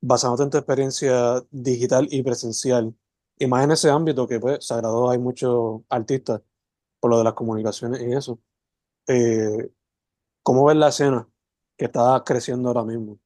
basándote 0.02 0.44
en 0.44 0.50
tu 0.52 0.58
experiencia 0.58 1.44
digital 1.50 2.08
y 2.12 2.22
presencial, 2.22 2.94
y 3.40 3.48
más 3.48 3.64
en 3.64 3.72
ese 3.72 3.90
ámbito 3.90 4.28
que, 4.28 4.40
pues, 4.40 4.66
Sagrado 4.66 5.10
hay 5.10 5.18
muchos 5.18 5.82
artistas 5.90 6.42
por 7.00 7.12
lo 7.12 7.18
de 7.18 7.24
las 7.24 7.34
comunicaciones 7.34 8.02
y 8.02 8.14
eso. 8.14 8.40
Eh, 9.08 9.72
¿cómo 10.44 10.66
ves 10.66 10.78
la 10.78 10.90
escena 10.90 11.28
que 11.76 11.86
está 11.86 12.24
creciendo 12.26 12.70
ahora 12.70 12.84
mismo? 12.84 13.20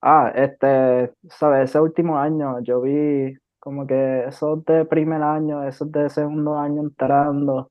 Ah, 0.00 0.32
este, 0.34 1.12
sabes, 1.30 1.70
ese 1.70 1.80
último 1.80 2.18
año 2.18 2.60
yo 2.60 2.80
vi 2.80 3.36
como 3.58 3.86
que 3.86 4.24
esos 4.26 4.64
de 4.64 4.84
primer 4.84 5.22
año, 5.22 5.64
esos 5.66 5.90
de 5.92 6.08
segundo 6.10 6.56
año 6.58 6.82
entrando 6.82 7.70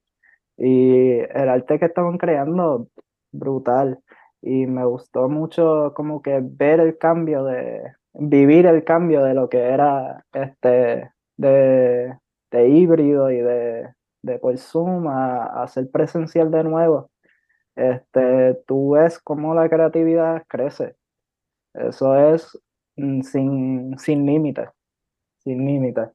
y 0.57 1.19
el 1.19 1.49
arte 1.49 1.79
que 1.79 1.85
estaban 1.85 2.17
creando, 2.17 2.87
brutal. 3.31 3.99
Y 4.41 4.67
me 4.67 4.85
gustó 4.85 5.29
mucho 5.29 5.93
como 5.95 6.21
que 6.21 6.41
ver 6.43 6.79
el 6.81 6.97
cambio 6.97 7.45
de, 7.45 7.81
vivir 8.13 8.65
el 8.67 8.83
cambio 8.83 9.23
de 9.23 9.33
lo 9.33 9.49
que 9.49 9.59
era 9.59 10.25
este, 10.33 11.11
de, 11.37 12.17
de 12.51 12.69
híbrido 12.69 13.31
y 13.31 13.37
de, 13.41 13.93
de 14.23 14.39
por 14.39 14.57
Zoom 14.57 15.07
a, 15.07 15.63
a 15.63 15.67
presencial 15.91 16.51
de 16.51 16.63
nuevo. 16.63 17.11
Este, 17.75 18.55
tú 18.67 18.91
ves 18.91 19.19
cómo 19.19 19.55
la 19.55 19.69
creatividad 19.69 20.43
crece. 20.47 20.95
Eso 21.73 22.15
es 22.15 22.57
mm, 22.97 23.21
sin, 23.23 23.97
sin 23.99 24.25
límites, 24.25 24.69
sin 25.43 25.65
límites. 25.65 26.09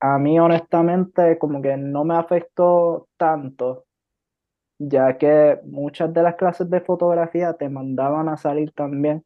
A 0.00 0.18
mí 0.18 0.38
honestamente 0.38 1.38
como 1.38 1.60
que 1.60 1.76
no 1.76 2.04
me 2.04 2.14
afectó 2.16 3.08
tanto, 3.16 3.86
ya 4.78 5.18
que 5.18 5.60
muchas 5.64 6.12
de 6.14 6.22
las 6.22 6.36
clases 6.36 6.70
de 6.70 6.80
fotografía 6.82 7.54
te 7.54 7.68
mandaban 7.68 8.28
a 8.28 8.36
salir 8.36 8.72
también, 8.72 9.24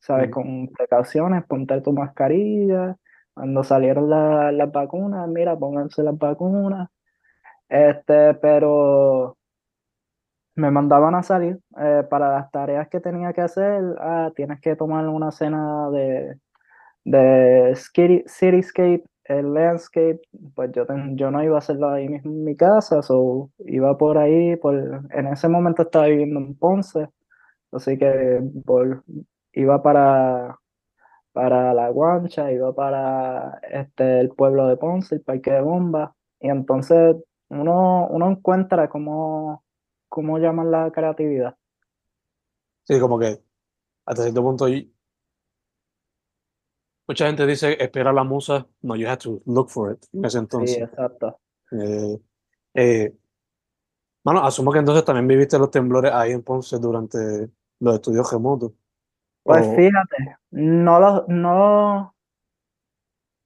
¿sabes? 0.00 0.30
Mm, 0.30 0.32
Con 0.32 0.68
precauciones, 0.70 1.44
ponte 1.46 1.80
tu 1.82 1.92
mascarilla. 1.92 2.96
Cuando 3.34 3.64
salieron 3.64 4.10
la- 4.10 4.52
las 4.52 4.72
vacunas, 4.72 5.28
mira, 5.28 5.58
pónganse 5.58 6.02
las 6.04 6.18
vacunas. 6.18 6.88
Este, 7.68 8.34
pero 8.36 9.38
me 10.60 10.70
mandaban 10.72 11.14
a 11.16 11.24
salir 11.24 11.58
eh, 11.80 12.04
para 12.10 12.32
las 12.32 12.50
tareas 12.52 12.88
que 12.90 13.00
tenía 13.00 13.32
que 13.34 13.42
hacer. 13.42 13.82
Ah, 14.00 14.32
tienes 14.36 14.60
que 14.60 14.76
tomar 14.76 15.08
una 15.08 15.32
cena 15.32 15.90
de, 15.90 16.38
de 17.04 17.74
cityscape, 18.28 19.04
el 19.24 19.54
landscape, 19.54 20.20
pues 20.54 20.72
yo, 20.72 20.86
ten- 20.86 21.16
yo 21.16 21.30
no 21.30 21.42
iba 21.42 21.56
a 21.56 21.58
hacerlo 21.58 21.90
ahí 21.90 22.08
mismo 22.08 22.30
en 22.32 22.44
mi 22.44 22.56
casa, 22.56 23.02
so 23.02 23.50
iba 23.60 23.96
por 23.98 24.18
ahí, 24.18 24.56
por, 24.56 24.74
en 25.10 25.26
ese 25.28 25.48
momento 25.48 25.82
estaba 25.82 26.06
viviendo 26.06 26.40
en 26.40 26.56
Ponce, 26.56 27.08
así 27.72 27.98
que 27.98 28.40
iba 29.52 29.82
para, 29.82 30.58
para 31.32 31.74
La 31.74 31.90
Guancha, 31.90 32.52
iba 32.52 32.74
para 32.74 33.60
este, 33.70 34.20
el 34.20 34.30
pueblo 34.30 34.66
de 34.68 34.76
Ponce, 34.76 35.16
el 35.16 35.22
Parque 35.22 35.52
de 35.52 35.60
Bomba, 35.62 36.14
y 36.40 36.48
entonces 36.50 37.16
uno, 37.50 38.08
uno 38.10 38.30
encuentra 38.30 38.88
cómo, 38.88 39.64
cómo 40.10 40.38
llamar 40.38 40.66
la 40.66 40.90
creatividad. 40.92 41.56
Sí, 42.84 43.00
como 43.00 43.18
que 43.18 43.42
hasta 44.04 44.22
cierto 44.24 44.42
punto 44.42 44.68
y 44.68 44.92
mucha 47.08 47.26
gente 47.26 47.46
dice 47.46 47.82
espera 47.82 48.12
la 48.12 48.24
musa, 48.24 48.66
no, 48.82 48.96
you 48.96 49.06
have 49.06 49.18
to 49.18 49.40
look 49.46 49.70
for 49.70 49.92
it 49.92 50.04
en 50.12 50.24
ese 50.24 50.32
Sí, 50.32 50.38
entonces. 50.38 50.78
exacto. 50.82 51.40
Eh, 51.72 52.20
eh, 52.74 53.16
Bueno, 54.22 54.44
asumo 54.44 54.72
que 54.72 54.80
entonces 54.80 55.04
también 55.04 55.26
viviste 55.28 55.58
los 55.58 55.70
temblores 55.70 56.12
ahí 56.12 56.32
en 56.32 56.42
Ponce 56.42 56.78
durante 56.78 57.48
los 57.78 57.94
estudios 57.94 58.30
remotos. 58.30 58.72
Pues 59.42 59.66
O, 59.66 59.76
fíjate, 59.76 60.36
no 60.50 61.00
los, 61.00 61.28
no, 61.28 62.14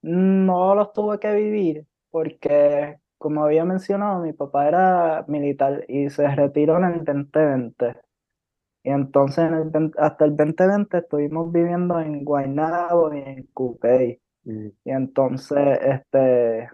No 0.02 0.74
los 0.74 0.92
tuve 0.92 1.18
que 1.18 1.32
vivir 1.32 1.86
porque, 2.10 3.00
como 3.18 3.44
había 3.44 3.64
mencionado, 3.64 4.22
mi 4.22 4.32
papá 4.32 4.68
era 4.68 5.24
militar 5.28 5.84
y 5.88 6.10
se 6.10 6.26
retiró 6.34 6.78
en 6.78 6.84
el 6.84 7.04
2020. 7.04 7.94
Y 8.84 8.90
entonces 8.90 9.38
en 9.46 9.54
el 9.54 9.70
20 9.70 9.98
hasta 10.00 10.24
el 10.26 10.36
2020 10.36 10.98
estuvimos 10.98 11.52
viviendo 11.52 12.00
en 12.00 12.24
Guaynabo 12.24 13.14
y 13.14 13.18
en 13.20 13.44
Cupey. 13.54 14.20
mm, 14.44 14.68
Y 14.84 14.90
entonces, 14.92 15.78
este, 15.82 16.68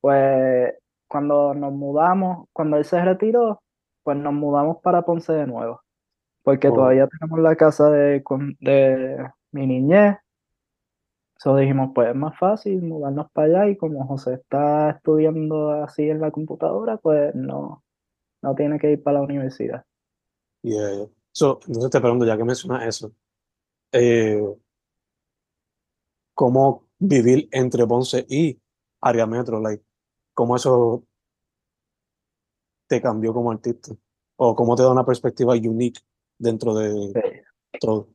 pues 0.00 0.74
cuando 1.08 1.54
nos 1.54 1.72
mudamos, 1.72 2.48
cuando 2.52 2.76
él 2.76 2.84
se 2.84 3.02
retiró, 3.04 3.62
pues 4.02 4.16
nos 4.18 4.32
mudamos 4.34 4.78
para 4.82 5.02
Ponce 5.02 5.32
de 5.32 5.46
nuevo. 5.46 5.80
Porque 6.44 6.72
o- 6.72 6.72
todavía 6.72 7.08
tenemos 7.08 7.40
la 7.40 7.56
casa 7.56 7.90
de, 7.90 8.22
de 8.60 9.30
mi 9.52 9.66
niñez. 9.68 10.16
So 11.38 11.54
dijimos, 11.56 11.90
pues 11.94 12.08
es 12.08 12.14
más 12.14 12.38
fácil 12.38 12.82
mudarnos 12.82 13.30
para 13.30 13.46
allá 13.46 13.70
y 13.70 13.76
como 13.76 14.06
José 14.06 14.34
está 14.34 14.90
estudiando 14.90 15.70
así 15.70 16.08
en 16.08 16.20
la 16.20 16.30
computadora, 16.30 16.96
pues 16.96 17.34
no, 17.34 17.84
no 18.42 18.54
tiene 18.54 18.78
que 18.78 18.92
ir 18.92 19.02
para 19.02 19.18
la 19.18 19.24
universidad. 19.24 19.84
yeah, 20.62 20.90
yeah. 20.90 21.06
So, 21.32 21.60
entonces 21.66 21.90
te 21.90 22.00
pregunto, 22.00 22.24
ya 22.24 22.36
que 22.36 22.44
mencionas 22.44 22.86
eso, 22.86 23.12
eh, 23.92 24.42
¿cómo 26.32 26.88
vivir 26.98 27.48
entre 27.52 27.86
Ponce 27.86 28.24
y 28.28 28.58
área 29.02 29.26
metro? 29.26 29.60
Like, 29.60 29.84
¿cómo 30.32 30.56
eso 30.56 31.04
te 32.86 33.02
cambió 33.02 33.34
como 33.34 33.50
artista? 33.50 33.92
¿O 34.36 34.54
cómo 34.54 34.76
te 34.76 34.82
da 34.82 34.90
una 34.90 35.04
perspectiva 35.04 35.52
unique 35.54 36.00
dentro 36.38 36.74
de 36.74 37.12
todo? 37.80 38.08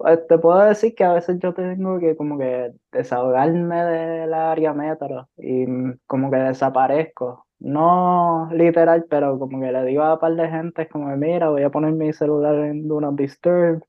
Pues 0.00 0.26
te 0.28 0.38
puedo 0.38 0.58
decir 0.60 0.94
que 0.94 1.04
a 1.04 1.12
veces 1.12 1.38
yo 1.40 1.52
tengo 1.52 1.98
que 1.98 2.16
como 2.16 2.38
que 2.38 2.72
desahogarme 2.90 3.84
del 3.84 4.32
área 4.32 4.72
metro 4.72 5.28
y 5.36 5.66
como 6.06 6.30
que 6.30 6.38
desaparezco. 6.38 7.46
No 7.58 8.48
literal, 8.50 9.04
pero 9.10 9.38
como 9.38 9.60
que 9.60 9.70
le 9.70 9.84
digo 9.84 10.02
a 10.02 10.14
un 10.14 10.18
par 10.20 10.34
de 10.36 10.48
gente, 10.48 10.88
como 10.88 11.14
mira, 11.18 11.50
voy 11.50 11.64
a 11.64 11.70
poner 11.70 11.92
mi 11.92 12.14
celular 12.14 12.54
en 12.54 12.88
Do 12.88 12.98
Not 13.02 13.14
Disturb 13.16 13.82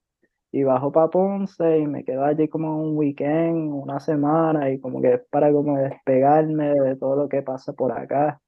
y 0.52 0.64
bajo 0.64 0.92
para 0.92 1.10
Ponce 1.10 1.80
y 1.80 1.88
me 1.88 2.04
quedo 2.04 2.26
allí 2.26 2.50
como 2.50 2.82
un 2.84 2.98
weekend, 2.98 3.72
una 3.74 4.00
semana 4.02 4.70
y 4.72 4.82
como 4.82 5.02
que 5.02 5.14
es 5.16 5.22
para 5.30 5.52
como 5.54 5.78
despegarme 5.78 6.74
de 6.74 6.98
todo 6.98 7.16
lo 7.16 7.30
que 7.30 7.42
pasa 7.42 7.74
por 7.74 7.94
acá 7.94 8.42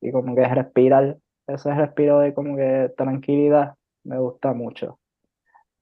y 0.00 0.12
como 0.12 0.34
que 0.34 0.44
respirar, 0.48 1.18
ese 1.46 1.74
respiro 1.74 2.20
de 2.20 2.34
como 2.34 2.56
que 2.56 2.92
tranquilidad 2.96 3.74
me 4.04 4.18
gusta 4.18 4.52
mucho. 4.54 4.98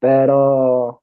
Pero 0.01 1.03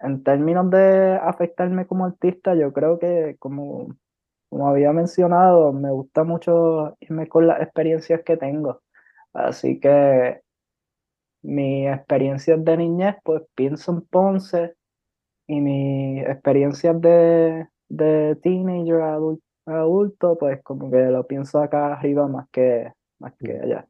en 0.00 0.22
términos 0.22 0.70
de 0.70 1.18
afectarme 1.22 1.86
como 1.86 2.06
artista, 2.06 2.54
yo 2.54 2.72
creo 2.72 2.98
que 2.98 3.36
como, 3.38 3.94
como 4.48 4.68
había 4.68 4.92
mencionado, 4.92 5.72
me 5.72 5.90
gusta 5.90 6.24
mucho 6.24 6.96
irme 7.00 7.28
con 7.28 7.46
las 7.46 7.60
experiencias 7.60 8.22
que 8.24 8.36
tengo. 8.36 8.82
Así 9.32 9.78
que 9.78 10.40
mis 11.42 11.88
experiencias 11.88 12.64
de 12.64 12.76
niñez, 12.76 13.16
pues 13.22 13.42
pienso 13.54 13.92
en 13.92 14.00
Ponce 14.02 14.74
y 15.46 15.60
mis 15.60 16.22
experiencias 16.26 17.00
de, 17.00 17.68
de 17.88 18.36
teenager, 18.42 19.02
adulto, 19.02 19.44
adulto, 19.66 20.38
pues 20.38 20.62
como 20.62 20.90
que 20.90 21.02
lo 21.06 21.26
pienso 21.26 21.60
acá 21.60 21.92
arriba 21.94 22.26
más 22.26 22.48
que, 22.50 22.92
más 23.18 23.34
que 23.38 23.54
mm. 23.54 23.62
allá. 23.62 23.88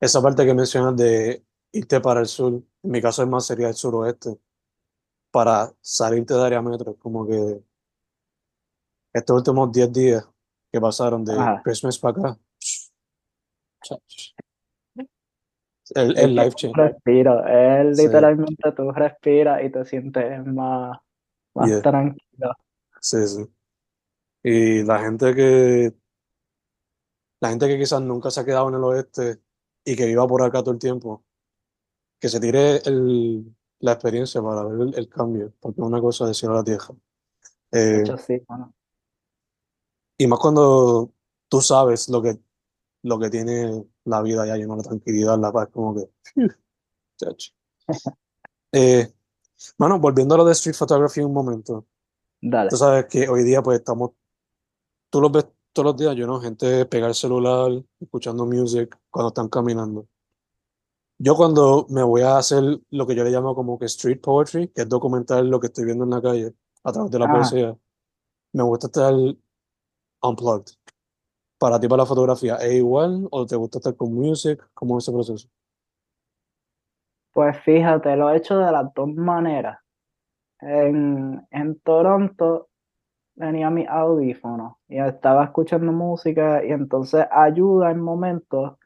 Esa 0.00 0.22
parte 0.22 0.46
que 0.46 0.54
mencionas 0.54 0.96
de 0.96 1.42
irte 1.72 2.00
para 2.00 2.20
el 2.20 2.26
sur, 2.26 2.52
en 2.54 2.90
mi 2.90 3.00
caso 3.00 3.22
es 3.22 3.28
más 3.28 3.46
sería 3.46 3.68
el 3.68 3.74
suroeste, 3.74 4.38
para 5.30 5.72
salirte 5.80 6.34
de 6.34 6.42
área 6.44 6.62
metro, 6.62 6.96
como 6.96 7.26
que 7.26 7.60
estos 9.12 9.36
últimos 9.36 9.70
10 9.72 9.92
días 9.92 10.28
que 10.70 10.80
pasaron 10.80 11.24
de 11.24 11.34
Christmas 11.64 11.98
para 11.98 12.20
acá, 12.20 12.38
el, 15.94 16.18
el 16.18 16.34
life 16.34 16.52
change. 16.54 16.76
Respiro, 16.76 17.46
es 17.46 17.96
literalmente 17.96 18.72
tú 18.72 18.90
respiras 18.92 19.64
y 19.64 19.70
te 19.70 19.84
sientes 19.84 20.44
más, 20.46 20.98
más 21.54 21.82
tranquilo. 21.82 22.54
Sí, 23.00 23.26
sí. 23.26 23.46
Y 24.42 24.82
la 24.84 25.00
gente 25.00 25.34
que, 25.34 25.92
la 27.40 27.50
gente 27.50 27.68
que 27.68 27.78
quizás 27.78 28.00
nunca 28.02 28.30
se 28.30 28.40
ha 28.40 28.44
quedado 28.44 28.68
en 28.68 28.74
el 28.74 28.84
oeste 28.84 29.40
y 29.84 29.96
que 29.96 30.06
viva 30.06 30.26
por 30.26 30.42
acá 30.42 30.60
todo 30.60 30.72
el 30.72 30.78
tiempo, 30.78 31.24
que 32.18 32.28
se 32.28 32.40
tire 32.40 32.76
el, 32.84 33.54
la 33.80 33.92
experiencia 33.92 34.42
para 34.42 34.64
ver 34.64 34.98
el, 34.98 35.08
cambio, 35.08 35.52
porque 35.60 35.80
es 35.80 35.86
una 35.86 36.00
cosa 36.00 36.26
de 36.26 36.34
cielo 36.34 36.54
a 36.54 36.58
la 36.58 36.64
tierra. 36.64 36.94
Eh, 37.72 38.04
y 40.16 40.26
más 40.26 40.38
cuando 40.38 41.12
tú 41.48 41.60
sabes 41.60 42.08
lo 42.08 42.22
que, 42.22 42.38
lo 43.02 43.18
que 43.18 43.30
tiene 43.30 43.84
la 44.04 44.22
vida 44.22 44.46
ya 44.46 44.56
llena 44.56 44.76
la 44.76 44.82
tranquilidad, 44.82 45.38
la 45.38 45.52
paz, 45.52 45.68
como 45.72 45.94
que. 45.94 46.10
eh, 48.72 49.12
bueno, 49.76 49.98
volviendo 49.98 50.34
a 50.34 50.38
lo 50.38 50.44
de 50.44 50.52
street 50.52 50.76
photography 50.76 51.20
un 51.20 51.32
momento. 51.32 51.86
Dale. 52.40 52.70
Tú 52.70 52.76
sabes 52.76 53.06
que 53.06 53.28
hoy 53.28 53.44
día, 53.44 53.62
pues 53.62 53.78
estamos. 53.78 54.12
Tú 55.10 55.20
lo 55.20 55.30
ves 55.30 55.46
todos 55.72 55.92
los 55.92 55.96
días, 55.96 56.16
yo 56.16 56.26
no, 56.26 56.40
gente 56.40 56.84
pegar 56.86 57.10
el 57.10 57.14
celular, 57.14 57.70
escuchando 58.00 58.44
music 58.44 58.98
cuando 59.10 59.28
están 59.28 59.48
caminando. 59.48 60.08
Yo 61.20 61.34
cuando 61.34 61.86
me 61.90 62.04
voy 62.04 62.22
a 62.22 62.38
hacer 62.38 62.62
lo 62.90 63.06
que 63.06 63.16
yo 63.16 63.24
le 63.24 63.30
llamo 63.30 63.52
como 63.54 63.76
que 63.76 63.86
street 63.86 64.20
poetry, 64.20 64.68
que 64.68 64.82
es 64.82 64.88
documentar 64.88 65.44
lo 65.44 65.58
que 65.58 65.66
estoy 65.66 65.84
viendo 65.84 66.04
en 66.04 66.10
la 66.10 66.22
calle 66.22 66.54
a 66.84 66.92
través 66.92 67.10
de 67.10 67.18
la 67.18 67.28
poesía, 67.28 67.76
me 68.52 68.62
gusta 68.62 68.86
estar 68.86 69.12
unplugged. 70.22 70.74
Para 71.58 71.80
ti, 71.80 71.88
para 71.88 72.02
la 72.02 72.06
fotografía, 72.06 72.54
¿es 72.56 72.74
igual 72.74 73.26
o 73.32 73.44
te 73.44 73.56
gusta 73.56 73.78
estar 73.78 73.96
con 73.96 74.14
music? 74.14 74.64
¿Cómo 74.74 74.96
es 74.96 75.04
ese 75.04 75.12
proceso? 75.12 75.48
Pues 77.32 77.58
fíjate, 77.62 78.14
lo 78.14 78.30
he 78.30 78.36
hecho 78.36 78.56
de 78.58 78.70
las 78.70 78.94
dos 78.94 79.08
maneras. 79.08 79.80
En, 80.60 81.44
en 81.50 81.80
Toronto 81.80 82.68
tenía 83.36 83.70
mi 83.70 83.86
audífono 83.86 84.78
y 84.88 84.98
estaba 85.00 85.44
escuchando 85.44 85.90
música 85.90 86.64
y 86.64 86.70
entonces 86.70 87.26
ayuda 87.28 87.90
en 87.90 88.00
momentos. 88.00 88.76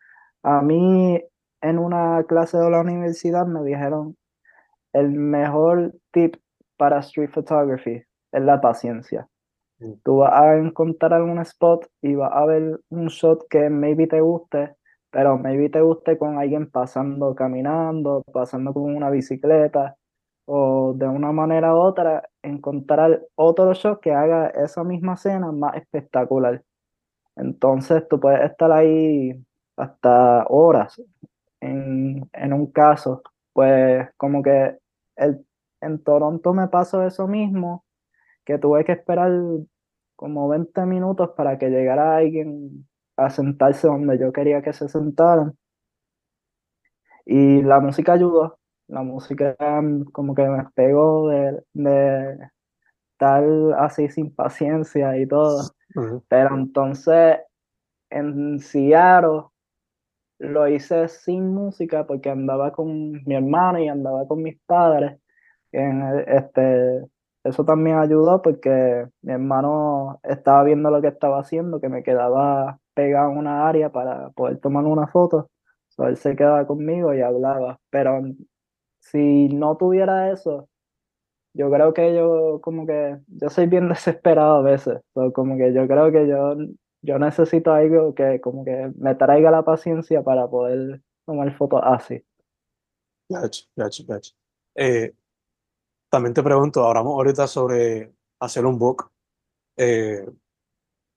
A 0.43 0.63
mí 0.63 1.23
en 1.63 1.79
una 1.79 2.25
clase 2.25 2.59
de 2.59 2.71
la 2.71 2.81
universidad 2.81 3.47
me 3.47 3.63
dijeron 3.63 4.17
el 4.93 5.11
mejor 5.11 5.95
tip 6.13 6.37
para 6.77 6.99
street 7.01 7.31
photography 7.31 8.03
es 8.33 8.43
la 8.43 8.61
paciencia. 8.61 9.29
Mm. 9.79 9.93
Tú 10.05 10.19
vas 10.19 10.33
a 10.33 10.57
encontrar 10.57 11.15
algún 11.15 11.39
spot 11.41 11.87
y 12.03 12.15
vas 12.15 12.33
a 12.33 12.45
ver 12.47 12.81
un 12.91 13.07
shot 13.07 13.47
que 13.49 13.71
maybe 13.71 14.07
te 14.07 14.21
guste, 14.21 14.75
pero 15.11 15.39
maybe 15.39 15.71
te 15.71 15.81
guste 15.81 16.19
con 16.19 16.39
alguien 16.39 16.71
pasando, 16.71 17.35
caminando, 17.35 18.23
pasando 18.33 18.73
con 18.73 18.95
una 18.95 19.11
bicicleta, 19.11 19.97
o 20.47 20.93
de 20.97 21.07
una 21.07 21.33
manera 21.33 21.75
u 21.75 21.79
otra 21.79 22.29
encontrar 22.43 23.23
otro 23.37 23.73
shot 23.75 24.01
que 24.01 24.13
haga 24.13 24.49
esa 24.49 24.85
misma 24.85 25.15
escena 25.15 25.53
más 25.53 25.77
espectacular. 25.77 26.63
Entonces 27.37 28.07
tú 28.09 28.21
puedes 28.21 28.43
estar 28.51 28.73
ahí 28.73 29.33
hasta 29.77 30.45
horas 30.49 31.01
en, 31.63 32.29
en 32.33 32.53
un 32.53 32.67
caso, 32.73 33.23
pues 33.53 34.09
como 34.19 34.43
que 34.43 34.79
el, 35.17 35.47
en 35.81 36.03
Toronto 36.05 36.55
me 36.55 36.69
pasó 36.69 37.07
eso 37.07 37.29
mismo, 37.29 37.85
que 38.45 38.59
tuve 38.59 38.85
que 38.85 38.93
esperar 38.93 39.33
como 40.17 40.49
20 40.49 40.87
minutos 40.87 41.31
para 41.37 41.59
que 41.59 41.71
llegara 41.71 42.17
alguien 42.17 42.89
a 43.17 43.31
sentarse 43.31 43.87
donde 43.89 44.19
yo 44.19 44.33
quería 44.33 44.63
que 44.63 44.73
se 44.73 44.89
sentaran. 44.89 45.57
Y 47.25 47.63
la 47.63 47.81
música 47.81 48.15
ayudó, 48.15 48.59
la 48.89 49.03
música 49.03 49.57
mm, 49.61 50.05
como 50.13 50.35
que 50.35 50.43
me 50.49 50.65
pegó 50.75 51.29
de, 51.29 51.63
de 51.75 52.39
estar 53.13 53.45
así 53.79 54.09
sin 54.09 54.35
paciencia 54.35 55.17
y 55.19 55.27
todo. 55.27 55.71
Pero 56.29 56.57
entonces 56.57 57.39
en 58.11 58.59
Seattle 58.61 59.45
lo 60.43 60.69
hice 60.69 61.09
sin 61.09 61.55
música 61.55 62.07
porque 62.07 62.31
andaba 62.31 62.73
con 62.73 63.13
mi 63.25 63.35
hermano 63.35 63.79
y 63.79 63.89
andaba 63.89 64.27
con 64.27 64.43
mis 64.43 64.59
padres. 64.67 65.19
este, 65.73 67.07
eso 67.45 67.65
también 67.65 67.99
ayudó 67.99 68.43
porque 68.43 69.07
mi 69.23 69.33
hermano 69.33 70.21
estaba 70.25 70.65
viendo 70.65 70.91
lo 70.91 71.01
que 71.03 71.09
estaba 71.09 71.41
haciendo, 71.41 71.81
que 71.81 71.89
me 71.89 72.03
quedaba 72.03 72.79
pegado 72.95 73.33
en 73.33 73.39
una 73.39 73.69
área 73.69 73.91
para 73.91 74.31
poder 74.31 74.59
tomar 74.61 74.85
una 74.85 75.07
foto. 75.09 75.51
So, 75.89 76.07
él 76.09 76.17
se 76.17 76.37
quedaba 76.37 76.67
conmigo 76.67 77.15
y 77.15 77.21
hablaba. 77.23 77.79
Pero 77.91 78.21
si 79.01 79.49
no 79.49 79.77
tuviera 79.77 80.31
eso, 80.33 80.69
yo 81.55 81.71
creo 81.71 81.95
que 81.95 82.15
yo 82.15 82.61
como 82.63 82.87
que, 82.87 83.19
yo 83.29 83.51
soy 83.51 83.67
bien 83.67 83.89
desesperado 83.91 84.57
a 84.59 84.63
veces. 84.63 85.01
como 85.35 85.57
que 85.57 85.73
yo 85.75 85.87
creo 85.89 86.13
que 86.13 86.29
yo 86.29 86.57
yo 87.03 87.19
necesito 87.19 87.73
algo 87.73 88.15
que 88.15 88.41
como 88.41 88.65
que 88.65 88.93
me 88.97 89.15
traiga 89.15 89.51
la 89.51 89.63
paciencia 89.63 90.23
para 90.23 90.49
poder 90.49 91.03
tomar 91.27 91.53
fotos 91.57 91.81
así. 91.85 92.25
Gotcha, 93.29 93.65
gotcha, 93.77 94.05
gotcha. 94.07 94.33
Eh, 94.75 95.15
también 96.09 96.35
te 96.35 96.43
pregunto, 96.43 96.87
hablamos 96.87 97.15
ahorita 97.15 97.47
sobre 97.47 98.13
hacer 98.41 98.65
un 98.65 98.79
book. 98.79 99.11
Eh, 99.77 100.27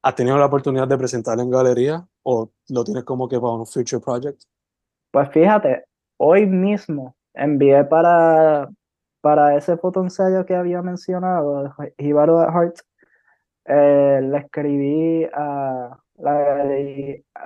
¿Has 0.01 0.15
tenido 0.15 0.37
la 0.37 0.45
oportunidad 0.45 0.87
de 0.87 0.97
presentarlo 0.97 1.43
en 1.43 1.49
galería 1.49 2.07
o 2.23 2.51
lo 2.69 2.83
tienes 2.83 3.03
como 3.03 3.27
que 3.27 3.39
para 3.39 3.53
un 3.53 3.65
future 3.65 3.99
project? 3.99 4.43
Pues 5.11 5.29
fíjate, 5.29 5.85
hoy 6.17 6.45
mismo 6.45 7.15
envié 7.33 7.83
para, 7.83 8.69
para 9.21 9.55
ese 9.57 9.77
fotoensayo 9.77 10.45
que 10.45 10.55
había 10.55 10.81
mencionado, 10.81 11.73
Hibaro 11.97 12.39
Heart, 12.39 12.79
eh, 13.65 14.19
le 14.23 14.37
escribí 14.37 15.27
a 15.33 15.97
la, 16.17 16.65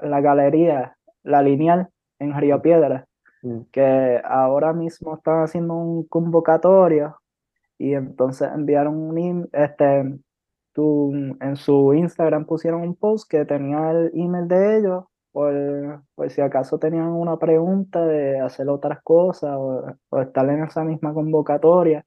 la, 0.02 0.22
galería 0.22 0.98
La 1.24 1.42
Lineal 1.42 1.90
en 2.20 2.40
Río 2.40 2.58
mm. 2.58 2.62
Piedra, 2.62 3.08
mm. 3.42 3.60
que 3.72 4.22
ahora 4.24 4.74
mismo 4.74 5.16
están 5.16 5.44
haciendo 5.44 5.76
un 5.76 6.04
convocatorio 6.08 7.18
y 7.78 7.94
entonces 7.94 8.50
enviaron 8.54 8.96
un 8.96 9.50
este 9.54 10.20
tu, 10.74 11.12
en 11.14 11.56
su 11.56 11.94
Instagram 11.94 12.46
pusieron 12.46 12.82
un 12.82 12.96
post 12.96 13.30
que 13.30 13.46
tenía 13.46 13.92
el 13.92 14.12
email 14.14 14.48
de 14.48 14.78
ellos 14.78 15.06
por, 15.32 16.04
por 16.16 16.30
si 16.30 16.42
acaso 16.42 16.78
tenían 16.80 17.08
una 17.08 17.38
pregunta 17.38 18.06
de 18.06 18.40
hacer 18.40 18.70
otras 18.70 19.02
cosas 19.04 19.56
o, 19.58 19.86
o 20.10 20.20
estar 20.22 20.48
en 20.50 20.64
esa 20.64 20.84
misma 20.84 21.14
convocatoria 21.14 22.06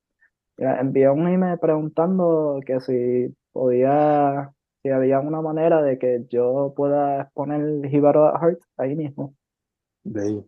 envié 0.56 1.08
un 1.10 1.28
email 1.28 1.58
preguntando 1.58 2.60
que 2.64 2.80
si 2.80 3.34
podía 3.52 4.52
si 4.82 4.90
había 4.90 5.20
una 5.20 5.40
manera 5.40 5.80
de 5.82 5.98
que 5.98 6.26
yo 6.28 6.72
pueda 6.76 7.30
poner 7.34 7.86
Hibaro 7.92 8.26
at 8.26 8.40
Heart 8.40 8.60
ahí 8.78 8.96
mismo. 8.96 9.34
Bello. 10.02 10.44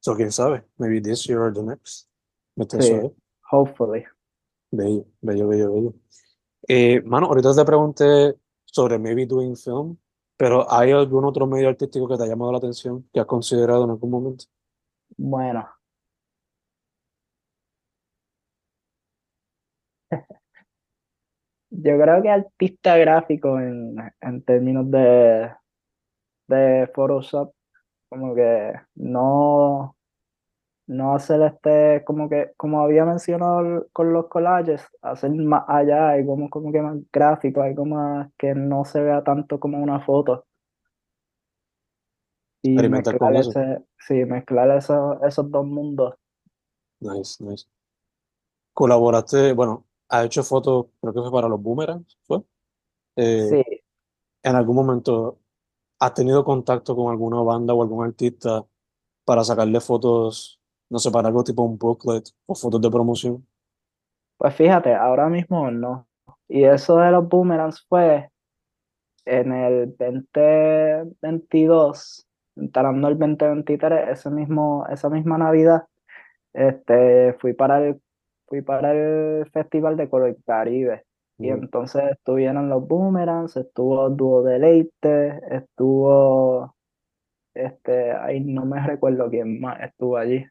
So, 0.00 0.14
quién 0.14 0.30
sabe, 0.30 0.62
maybe 0.78 1.00
this 1.00 1.24
year 1.26 1.40
or 1.40 1.52
the 1.52 1.62
next. 1.62 2.08
Vete 2.54 2.76
a 2.78 2.82
Sí. 2.82 2.88
saber. 2.90 3.12
Hopefully. 3.50 4.04
Bello, 4.70 5.04
bello, 5.20 5.48
bello, 5.48 5.72
bello. 5.72 5.94
Eh, 6.68 7.02
mano, 7.02 7.26
ahorita 7.26 7.54
te 7.54 7.64
pregunté 7.64 8.34
sobre 8.64 8.98
maybe 8.98 9.26
doing 9.26 9.56
film, 9.56 9.96
pero 10.36 10.70
¿hay 10.72 10.92
algún 10.92 11.24
otro 11.24 11.46
medio 11.46 11.68
artístico 11.68 12.06
que 12.08 12.16
te 12.16 12.22
ha 12.24 12.26
llamado 12.26 12.52
la 12.52 12.58
atención, 12.58 13.08
que 13.12 13.20
has 13.20 13.26
considerado 13.26 13.84
en 13.84 13.90
algún 13.90 14.10
momento? 14.10 14.44
Bueno. 15.16 15.66
Yo 21.70 21.98
creo 21.98 22.22
que 22.22 22.30
artista 22.30 22.96
gráfico 22.96 23.58
en, 23.58 23.96
en 24.20 24.42
términos 24.42 24.90
de, 24.90 25.50
de 26.48 26.90
Photoshop, 26.94 27.52
como 28.08 28.34
que 28.34 28.72
no, 28.94 29.96
no 30.86 31.14
hacer 31.14 31.42
este, 31.42 32.04
como 32.04 32.28
que, 32.28 32.52
como 32.56 32.80
había 32.80 33.04
mencionado 33.04 33.88
con 33.92 34.12
los 34.12 34.28
collages, 34.28 34.86
hacer 35.02 35.30
más 35.32 35.64
allá, 35.66 36.10
algo 36.10 36.32
como, 36.34 36.50
como 36.50 36.72
que 36.72 36.80
más 36.80 36.98
gráfico, 37.12 37.62
algo 37.62 37.84
más 37.84 38.30
que 38.38 38.54
no 38.54 38.84
se 38.84 39.02
vea 39.02 39.22
tanto 39.24 39.58
como 39.58 39.78
una 39.78 40.00
foto. 40.00 40.46
Y 42.62 42.74
Experimentar 42.74 43.18
con 43.18 43.32
mezclar 43.32 43.36
eso. 43.36 43.50
ese, 43.50 43.84
sí, 43.98 44.24
mezclar 44.24 44.70
esos, 44.76 45.22
esos 45.22 45.50
dos 45.50 45.66
mundos. 45.66 46.14
Nice, 47.00 47.42
nice. 47.44 47.66
Colaboraste, 48.72 49.52
bueno, 49.52 49.85
has 50.08 50.26
hecho 50.26 50.42
fotos, 50.42 50.86
creo 51.00 51.12
que 51.12 51.20
fue 51.20 51.32
para 51.32 51.48
los 51.48 51.62
Boomerangs, 51.62 52.18
¿fue? 52.22 52.42
Eh, 53.16 53.46
Sí, 53.48 53.64
¿en 54.42 54.56
algún 54.56 54.76
momento 54.76 55.38
has 55.98 56.14
tenido 56.14 56.44
contacto 56.44 56.94
con 56.94 57.10
alguna 57.10 57.40
banda 57.40 57.74
o 57.74 57.82
algún 57.82 58.04
artista 58.04 58.64
para 59.24 59.44
sacarle 59.44 59.80
fotos, 59.80 60.60
no 60.90 60.98
sé, 60.98 61.10
para 61.10 61.28
algo 61.28 61.44
tipo 61.44 61.62
un 61.62 61.78
booklet 61.78 62.28
o 62.46 62.54
fotos 62.54 62.80
de 62.80 62.90
promoción? 62.90 63.46
pues 64.38 64.54
fíjate, 64.54 64.94
ahora 64.94 65.28
mismo 65.28 65.70
no. 65.70 66.06
Y 66.48 66.64
eso 66.64 66.96
de 66.98 67.10
los 67.10 67.28
boomerangs 67.28 67.84
fue 67.88 68.30
en 69.24 69.52
el 69.52 69.96
2022, 69.96 72.26
entrando 72.56 73.08
el 73.08 73.18
2023, 73.18 74.08
ese 74.10 74.30
mismo, 74.30 74.86
esa 74.90 75.08
misma 75.10 75.38
Navidad, 75.38 75.84
este, 76.52 77.34
fui 77.40 77.52
para 77.54 77.84
el, 77.84 78.00
fui 78.46 78.62
para 78.62 78.92
el 78.92 79.46
Festival 79.52 79.96
de 79.96 80.08
Color 80.08 80.36
Caribe. 80.46 81.04
Y 81.40 81.50
Mm. 81.50 81.52
entonces 81.52 82.02
estuvieron 82.12 82.68
los 82.68 82.86
Boomerangs, 82.86 83.56
estuvo 83.56 84.08
Dúo 84.10 84.42
Deleite, 84.42 85.40
estuvo, 85.50 86.74
este, 87.54 88.12
ahí 88.12 88.40
no 88.40 88.66
me 88.66 88.80
recuerdo 88.86 89.30
quién 89.30 89.60
más 89.60 89.80
estuvo 89.82 90.16
allí. 90.16 90.46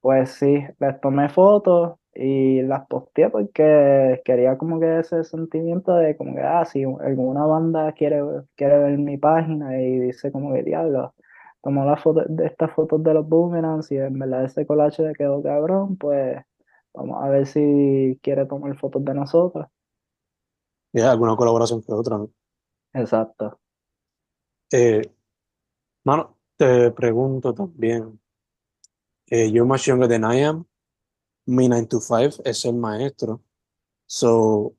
Pues 0.00 0.30
sí, 0.32 0.62
les 0.78 1.00
tomé 1.00 1.28
fotos 1.30 1.96
y 2.14 2.62
las 2.62 2.86
posteé 2.86 3.30
porque 3.30 4.20
quería 4.24 4.58
como 4.58 4.78
que 4.78 5.00
ese 5.00 5.24
sentimiento 5.24 5.94
de 5.96 6.16
como 6.16 6.34
que, 6.34 6.42
ah, 6.42 6.64
si 6.66 6.84
alguna 6.84 7.44
banda 7.46 7.92
quiere, 7.92 8.20
quiere 8.56 8.78
ver 8.78 8.98
mi 8.98 9.16
página 9.18 9.80
y 9.80 9.98
dice 10.00 10.30
como 10.30 10.52
que, 10.52 10.62
diablo, 10.62 11.14
tomó 11.62 11.84
la 11.86 11.96
foto 11.96 12.24
de 12.28 12.46
estas 12.46 12.72
fotos 12.72 13.02
de 13.02 13.14
los 13.14 13.26
boomerangs 13.28 13.90
y 13.92 13.96
en 13.98 14.18
verdad 14.18 14.44
ese 14.44 14.66
collage 14.66 15.02
le 15.02 15.14
quedó 15.14 15.42
cabrón, 15.42 15.96
pues 15.96 16.38
vamos 16.94 17.22
a 17.22 17.28
ver 17.28 17.46
si 17.46 18.18
quiere 18.22 18.46
tomar 18.46 18.78
fotos 18.78 19.04
de 19.04 19.14
nosotros. 19.14 19.66
Y 20.92 21.00
hay 21.00 21.08
alguna 21.08 21.36
colaboración 21.36 21.82
que 21.82 21.92
otra, 21.92 22.18
¿no? 22.18 22.30
Exacto. 22.92 23.60
Eh, 24.70 25.02
mano, 26.04 26.38
te 26.56 26.92
pregunto 26.92 27.52
también, 27.52 28.20
eh, 29.26 29.50
you're 29.50 29.66
much 29.66 29.86
younger 29.86 30.08
than 30.08 30.24
I 30.24 30.42
am. 30.44 30.66
Mi 31.46 31.68
9 31.68 31.86
to 31.88 32.00
5 32.00 32.42
es 32.44 32.64
el 32.64 32.76
maestro. 32.76 33.42
So, 34.06 34.76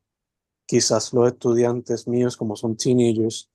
quizás 0.66 1.14
los 1.14 1.28
estudiantes 1.28 2.08
míos, 2.08 2.38
como 2.38 2.56
son 2.56 2.76
teenagers, 2.76 3.50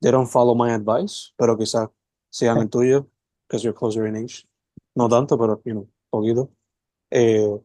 they 0.00 0.10
don't 0.10 0.28
follow 0.28 0.54
my 0.54 0.70
advice, 0.70 1.32
pero 1.36 1.56
quizás 1.58 1.90
sigan 2.30 2.58
el 2.58 2.68
tuyo, 2.70 3.08
because 3.46 3.64
you're 3.64 3.76
closer 3.76 4.06
in 4.06 4.16
age. 4.16 4.46
No 4.94 5.08
tanto, 5.08 5.36
pero, 5.36 5.60
you 5.64 5.72
know, 5.72 5.88
poquito. 6.10 6.50
Eh, 7.10 7.60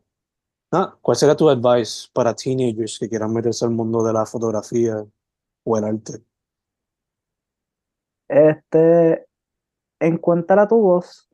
nada, 0.72 0.98
¿cuál 1.02 1.18
sería 1.18 1.36
tu 1.36 1.50
advice 1.50 2.10
para 2.14 2.36
teenagers 2.36 2.98
que 3.00 3.10
quieran 3.10 3.34
meterse 3.34 3.66
al 3.66 3.72
mundo 3.72 4.04
de 4.04 4.14
la 4.14 4.26
fotografía 4.26 5.06
o 5.64 5.78
el 5.78 5.84
arte? 5.84 6.24
Este, 8.28 9.26
encuentra 10.00 10.68
tu 10.68 10.82
voz 10.82 11.30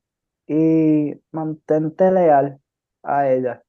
y 0.48 1.14
mantente 1.32 2.12
leal 2.12 2.62
a 3.04 3.30
ella. 3.32 3.64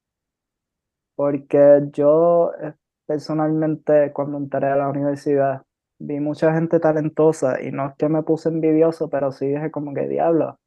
Porque 1.14 1.82
yo 1.92 2.52
eh, 2.60 2.74
personalmente 3.06 4.12
cuando 4.12 4.38
entré 4.38 4.66
a 4.68 4.76
la 4.76 4.88
universidad 4.88 5.62
vi 5.98 6.20
mucha 6.20 6.52
gente 6.54 6.78
talentosa 6.80 7.62
y 7.62 7.70
no 7.72 7.88
es 7.88 7.94
que 7.96 8.08
me 8.08 8.22
puse 8.22 8.48
envidioso, 8.50 9.08
pero 9.08 9.32
sí 9.32 9.46
dije 9.46 9.70
como 9.70 9.94
que 9.94 10.08
diablo, 10.08 10.58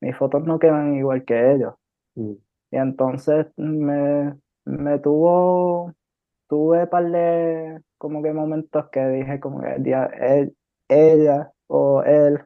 mis 0.00 0.16
fotos 0.16 0.44
no 0.44 0.58
quedan 0.58 0.94
igual 0.96 1.24
que 1.24 1.52
ellos. 1.54 1.74
Mm, 2.16 2.34
Y 2.70 2.76
entonces 2.78 3.46
me, 3.56 4.36
me 4.66 4.98
tuvo, 5.00 5.94
tuve 6.48 6.86
par 6.88 7.10
de 7.10 7.82
como 7.98 8.22
que 8.22 8.32
momentos 8.34 8.90
que 8.90 9.00
dije 9.08 9.40
como 9.40 9.60
que 9.62 9.76
él- 9.76 10.56
ella 10.88 11.52
o 11.68 12.02
él 12.04 12.40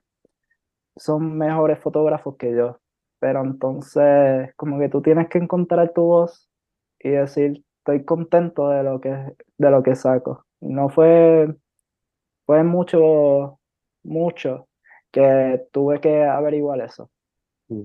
son 0.97 1.37
mejores 1.39 1.79
fotógrafos 1.81 2.37
que 2.37 2.55
yo. 2.55 2.79
Pero 3.19 3.43
entonces 3.45 4.55
como 4.57 4.79
que 4.79 4.89
tú 4.89 5.03
tienes 5.03 5.29
que 5.29 5.39
encontrar 5.39 5.93
tu 5.93 6.03
voz 6.03 6.49
y 7.01 7.11
decir, 7.11 7.65
estoy 7.79 8.05
contento 8.05 8.69
de 8.71 8.83
lo 8.83 9.01
que, 9.01 9.11
de 9.59 9.71
lo 9.71 9.83
que 9.83 9.95
saco. 9.97 10.47
No 10.61 10.89
fue, 10.89 11.55
fue 12.47 12.65
mucho, 12.65 13.61
mucho 14.05 14.69
que 15.13 15.63
tuve 15.73 16.01
que 16.01 16.25
averiguar 16.25 16.81
eso. 16.83 17.11
mm, 17.69 17.83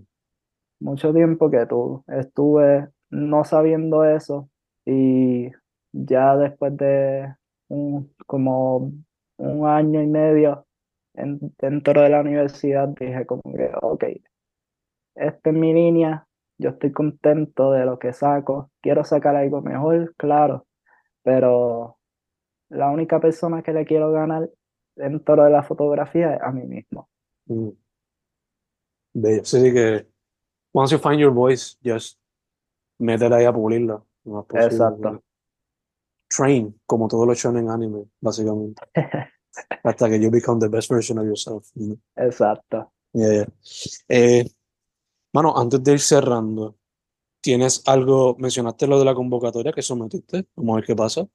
Mucho 0.79 1.13
tiempo 1.13 1.49
que 1.51 1.65
tú 1.65 2.03
estuve 2.07 2.89
no 3.09 3.43
sabiendo 3.43 4.03
eso 4.05 4.49
y 4.85 5.51
ya 5.91 6.35
después 6.37 6.75
de 6.77 7.35
un, 7.69 8.13
como 8.25 8.91
un 9.37 9.67
año 9.67 10.01
y 10.01 10.07
medio 10.07 10.65
en- 11.13 11.39
dentro 11.57 12.01
de 12.01 12.09
la 12.09 12.21
universidad 12.21 12.89
dije 12.89 13.25
como 13.25 13.41
que, 13.43 13.71
ok, 13.81 14.03
esta 15.15 15.49
es 15.49 15.55
mi 15.55 15.73
línea, 15.73 16.27
yo 16.57 16.71
estoy 16.71 16.91
contento 16.91 17.71
de 17.71 17.85
lo 17.85 17.97
que 17.99 18.13
saco, 18.13 18.69
quiero 18.81 19.03
sacar 19.03 19.35
algo 19.35 19.61
mejor, 19.61 20.13
claro, 20.17 20.65
pero 21.23 21.97
la 22.69 22.89
única 22.89 23.19
persona 23.19 23.61
que 23.63 23.73
le 23.73 23.85
quiero 23.85 24.11
ganar 24.11 24.49
dentro 24.95 25.43
de 25.43 25.49
la 25.49 25.63
fotografía 25.63 26.35
es 26.35 26.41
a 26.41 26.51
mí 26.51 26.65
mismo. 26.65 27.09
mm. 27.47 27.69
Que 29.13 30.07
once 30.73 30.91
you 30.91 30.99
find 30.99 31.19
your 31.19 31.31
voice, 31.31 31.77
just 31.81 32.19
métela 32.99 33.37
ahí 33.37 33.45
a 33.45 33.53
pulirla 33.53 34.03
posible. 34.23 34.65
Exacto. 34.65 35.23
Train, 36.27 36.79
como 36.85 37.07
todos 37.07 37.27
los 37.27 37.37
shonen 37.37 37.69
anime, 37.69 38.05
básicamente. 38.19 38.81
Hasta 39.83 40.09
que 40.09 40.19
you 40.19 40.29
become 40.29 40.59
the 40.59 40.67
best 40.67 40.89
version 40.89 41.17
of 41.19 41.25
yourself. 41.25 41.69
you 41.75 41.85
know? 41.87 41.97
Exacto. 42.17 42.91
Yeah, 43.13 43.31
yeah. 43.31 43.45
Eh, 44.09 44.45
mano, 45.31 45.53
antes 45.55 45.81
de 45.83 45.93
ir 45.93 45.99
cerrando, 45.99 46.75
¿tienes 47.41 47.83
algo? 47.87 48.35
Mencionaste 48.37 48.87
lo 48.87 48.99
de 48.99 49.05
la 49.05 49.13
convocatoria 49.13 49.71
que 49.71 49.81
sometiste, 49.81 50.47
vamos 50.55 50.73
a 50.73 50.75
ver 50.77 50.85
qué 50.85 50.95
pasa, 50.95 51.25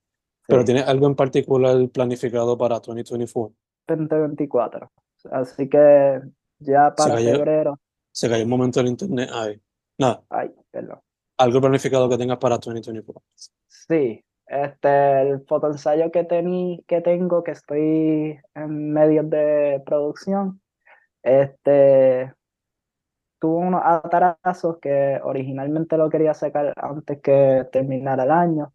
pero. 0.47 0.65
¿tienes 0.65 0.87
algo 0.87 1.07
en 1.07 1.15
particular 1.15 1.89
planificado 1.89 2.59
para 2.59 2.81
2024? 2.81 3.57
2024. 3.89 4.91
Así 5.31 5.69
que 5.69 6.21
ya 6.59 6.95
para 6.95 7.15
cayó. 7.15 7.37
febrero, 7.37 7.81
Se 8.13 8.29
cayó 8.29 8.45
un 8.45 8.51
momento 8.51 8.81
en 8.81 8.89
internet. 8.89 9.31
Ay, 9.33 9.63
nada, 9.97 10.23
ay, 10.29 10.53
perdón. 10.71 11.01
Algo 11.41 11.61
planificado 11.61 12.09
que 12.09 12.19
tengas 12.19 12.39
para 12.39 12.59
2024. 12.59 13.23
Sí, 13.67 14.23
este, 14.47 15.23
el 15.23 15.45
fotoensayo 15.47 16.11
que 16.11 16.27
que 16.87 17.01
tengo, 17.01 17.43
que 17.43 17.53
estoy 17.53 18.39
en 18.55 18.93
medio 18.93 19.23
de 19.23 19.83
producción, 19.87 20.61
este, 21.23 22.33
tuvo 23.39 23.57
unos 23.57 23.81
atrasos 23.85 24.79
que 24.81 25.19
originalmente 25.23 25.97
lo 25.97 26.11
quería 26.11 26.35
sacar 26.35 26.75
antes 26.77 27.21
que 27.21 27.67
terminara 27.73 28.25
el 28.25 28.31
año, 28.31 28.73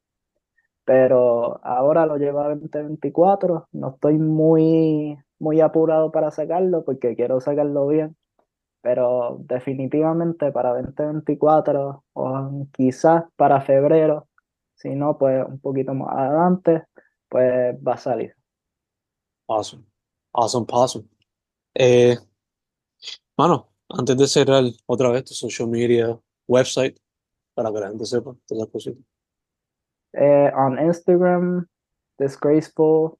pero 0.85 1.59
ahora 1.63 2.05
lo 2.05 2.17
llevo 2.17 2.39
a 2.39 2.49
2024, 2.55 3.67
no 3.73 3.89
estoy 3.89 4.17
muy, 4.17 5.17
muy 5.37 5.61
apurado 5.61 6.11
para 6.11 6.31
sacarlo 6.31 6.83
porque 6.83 7.15
quiero 7.15 7.39
sacarlo 7.41 7.87
bien, 7.87 8.15
pero 8.85 9.37
definitivamente 9.39 10.51
para 10.51 10.69
2024 10.79 12.03
o 12.13 12.67
quizás 12.71 13.23
para 13.35 13.59
febrero, 13.59 14.27
si 14.75 14.89
no, 14.89 15.17
pues 15.17 15.43
un 15.43 15.59
poquito 15.59 15.95
más 15.95 16.15
adelante, 16.15 16.83
pues 17.27 17.75
va 17.77 17.93
a 17.93 17.97
salir. 17.97 18.35
Awesome. 19.47 19.85
Awesome, 20.33 20.67
awesome. 20.71 21.09
Eh, 21.73 22.15
mano, 23.35 23.71
antes 23.89 24.15
de 24.17 24.27
cerrar 24.27 24.63
otra 24.85 25.09
vez 25.09 25.23
tu 25.23 25.33
social 25.33 25.67
media 25.67 26.19
website, 26.47 26.95
para 27.55 27.71
que 27.71 27.79
la 27.79 27.87
gente 27.87 28.05
sepa 28.05 28.35
todas 28.45 28.65
las 28.65 28.69
cositas. 28.69 29.03
Eh, 30.13 30.51
on 30.55 30.77
Instagram, 30.77 31.65
disgraceful 32.19 33.17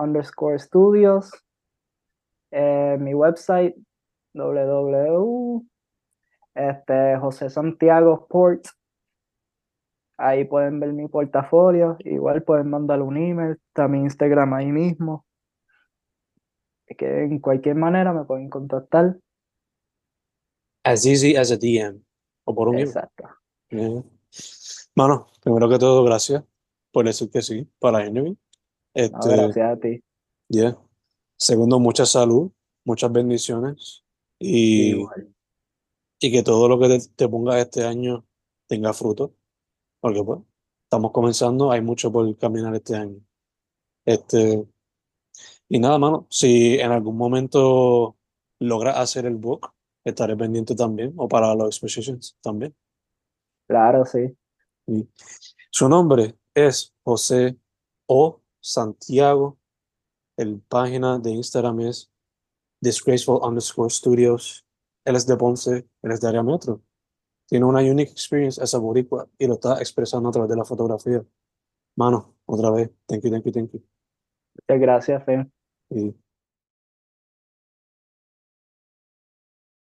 underscore 0.00 0.58
studios. 0.58 1.30
Eh, 2.50 2.96
mi 2.98 3.14
website, 3.14 3.76
www. 4.38 5.66
Este, 6.54 7.16
José 7.18 7.50
Santiago 7.50 8.22
Sport. 8.24 8.66
Ahí 10.16 10.44
pueden 10.44 10.80
ver 10.80 10.92
mi 10.92 11.06
portafolio. 11.08 11.96
Igual 12.00 12.42
pueden 12.42 12.70
mandar 12.70 13.02
un 13.02 13.16
email. 13.16 13.56
Mi 13.88 14.00
Instagram 14.00 14.54
ahí 14.54 14.72
mismo. 14.72 15.24
Que 16.86 17.24
en 17.24 17.38
cualquier 17.38 17.76
manera 17.76 18.12
me 18.12 18.24
pueden 18.24 18.48
contactar. 18.48 19.16
As 20.82 21.06
easy 21.06 21.36
as 21.36 21.52
a 21.52 21.56
DM. 21.56 22.02
O 22.44 22.54
por 22.54 22.68
un 22.68 22.74
email. 22.74 22.88
Exacto. 22.88 23.28
Yeah. 23.70 24.02
Mano, 24.94 25.28
primero 25.42 25.68
que 25.68 25.78
todo, 25.78 26.02
gracias 26.02 26.42
por 26.92 27.04
decir 27.04 27.30
que 27.30 27.42
sí 27.42 27.68
para. 27.78 28.10
No, 28.10 28.34
Este, 28.94 29.28
gracias 29.28 29.76
a 29.76 29.80
ti. 29.80 30.02
yeah. 30.48 30.76
Segundo, 31.36 31.78
mucha 31.78 32.04
salud, 32.04 32.50
muchas 32.84 33.12
bendiciones 33.12 34.02
y, 34.38 34.94
y 36.20 36.32
que 36.32 36.42
todo 36.42 36.68
lo 36.68 36.78
que 36.78 36.88
te, 36.88 37.08
te 37.16 37.28
pongas 37.28 37.56
este 37.56 37.84
año 37.84 38.26
tenga 38.66 38.92
fruto, 38.92 39.34
porque 40.00 40.22
pues 40.22 40.40
estamos 40.84 41.12
comenzando, 41.12 41.70
hay 41.70 41.80
mucho 41.80 42.10
por 42.12 42.36
caminar 42.38 42.74
este 42.74 42.96
año. 42.96 43.20
Este, 44.04 44.64
y 45.68 45.78
nada, 45.78 45.98
mano, 45.98 46.26
si 46.30 46.78
en 46.78 46.92
algún 46.92 47.16
momento 47.16 48.16
logras 48.58 48.96
hacer 48.96 49.26
el 49.26 49.36
book, 49.36 49.72
estaré 50.04 50.36
pendiente 50.36 50.74
también, 50.74 51.12
o 51.16 51.28
para 51.28 51.54
los 51.54 51.66
expositions 51.68 52.36
también. 52.40 52.74
Claro, 53.66 54.04
sí. 54.06 54.34
Su 55.70 55.88
nombre 55.88 56.36
es 56.54 56.94
José 57.04 57.58
O. 58.06 58.40
Santiago. 58.60 59.58
El 60.36 60.60
página 60.60 61.18
de 61.18 61.30
Instagram 61.32 61.80
es 61.80 62.10
disgraceful 62.80 63.40
underscore 63.42 63.90
studios. 63.90 64.64
Él 65.04 65.16
es 65.16 65.26
de 65.26 65.36
Ponce, 65.36 65.88
él 66.02 66.12
es 66.12 66.20
de 66.20 66.28
área 66.28 66.42
metro. 66.42 66.82
Tiene 67.46 67.64
una 67.64 67.80
unique 67.80 68.12
experience 68.12 68.62
esa 68.62 68.78
boricua 68.78 69.28
y 69.38 69.46
lo 69.46 69.54
está 69.54 69.78
expresando 69.78 70.28
a 70.28 70.32
través 70.32 70.50
de 70.50 70.56
la 70.56 70.64
fotografía. 70.64 71.24
Mano, 71.96 72.36
otra 72.44 72.70
vez, 72.70 72.90
thank 73.06 73.24
you, 73.24 73.30
thank 73.30 73.44
you, 73.44 73.52
thank 73.52 73.72
you. 73.72 73.82
Muchas 74.68 74.80
gracias, 74.80 75.24
Fe. 75.24 75.50
Y 75.90 76.14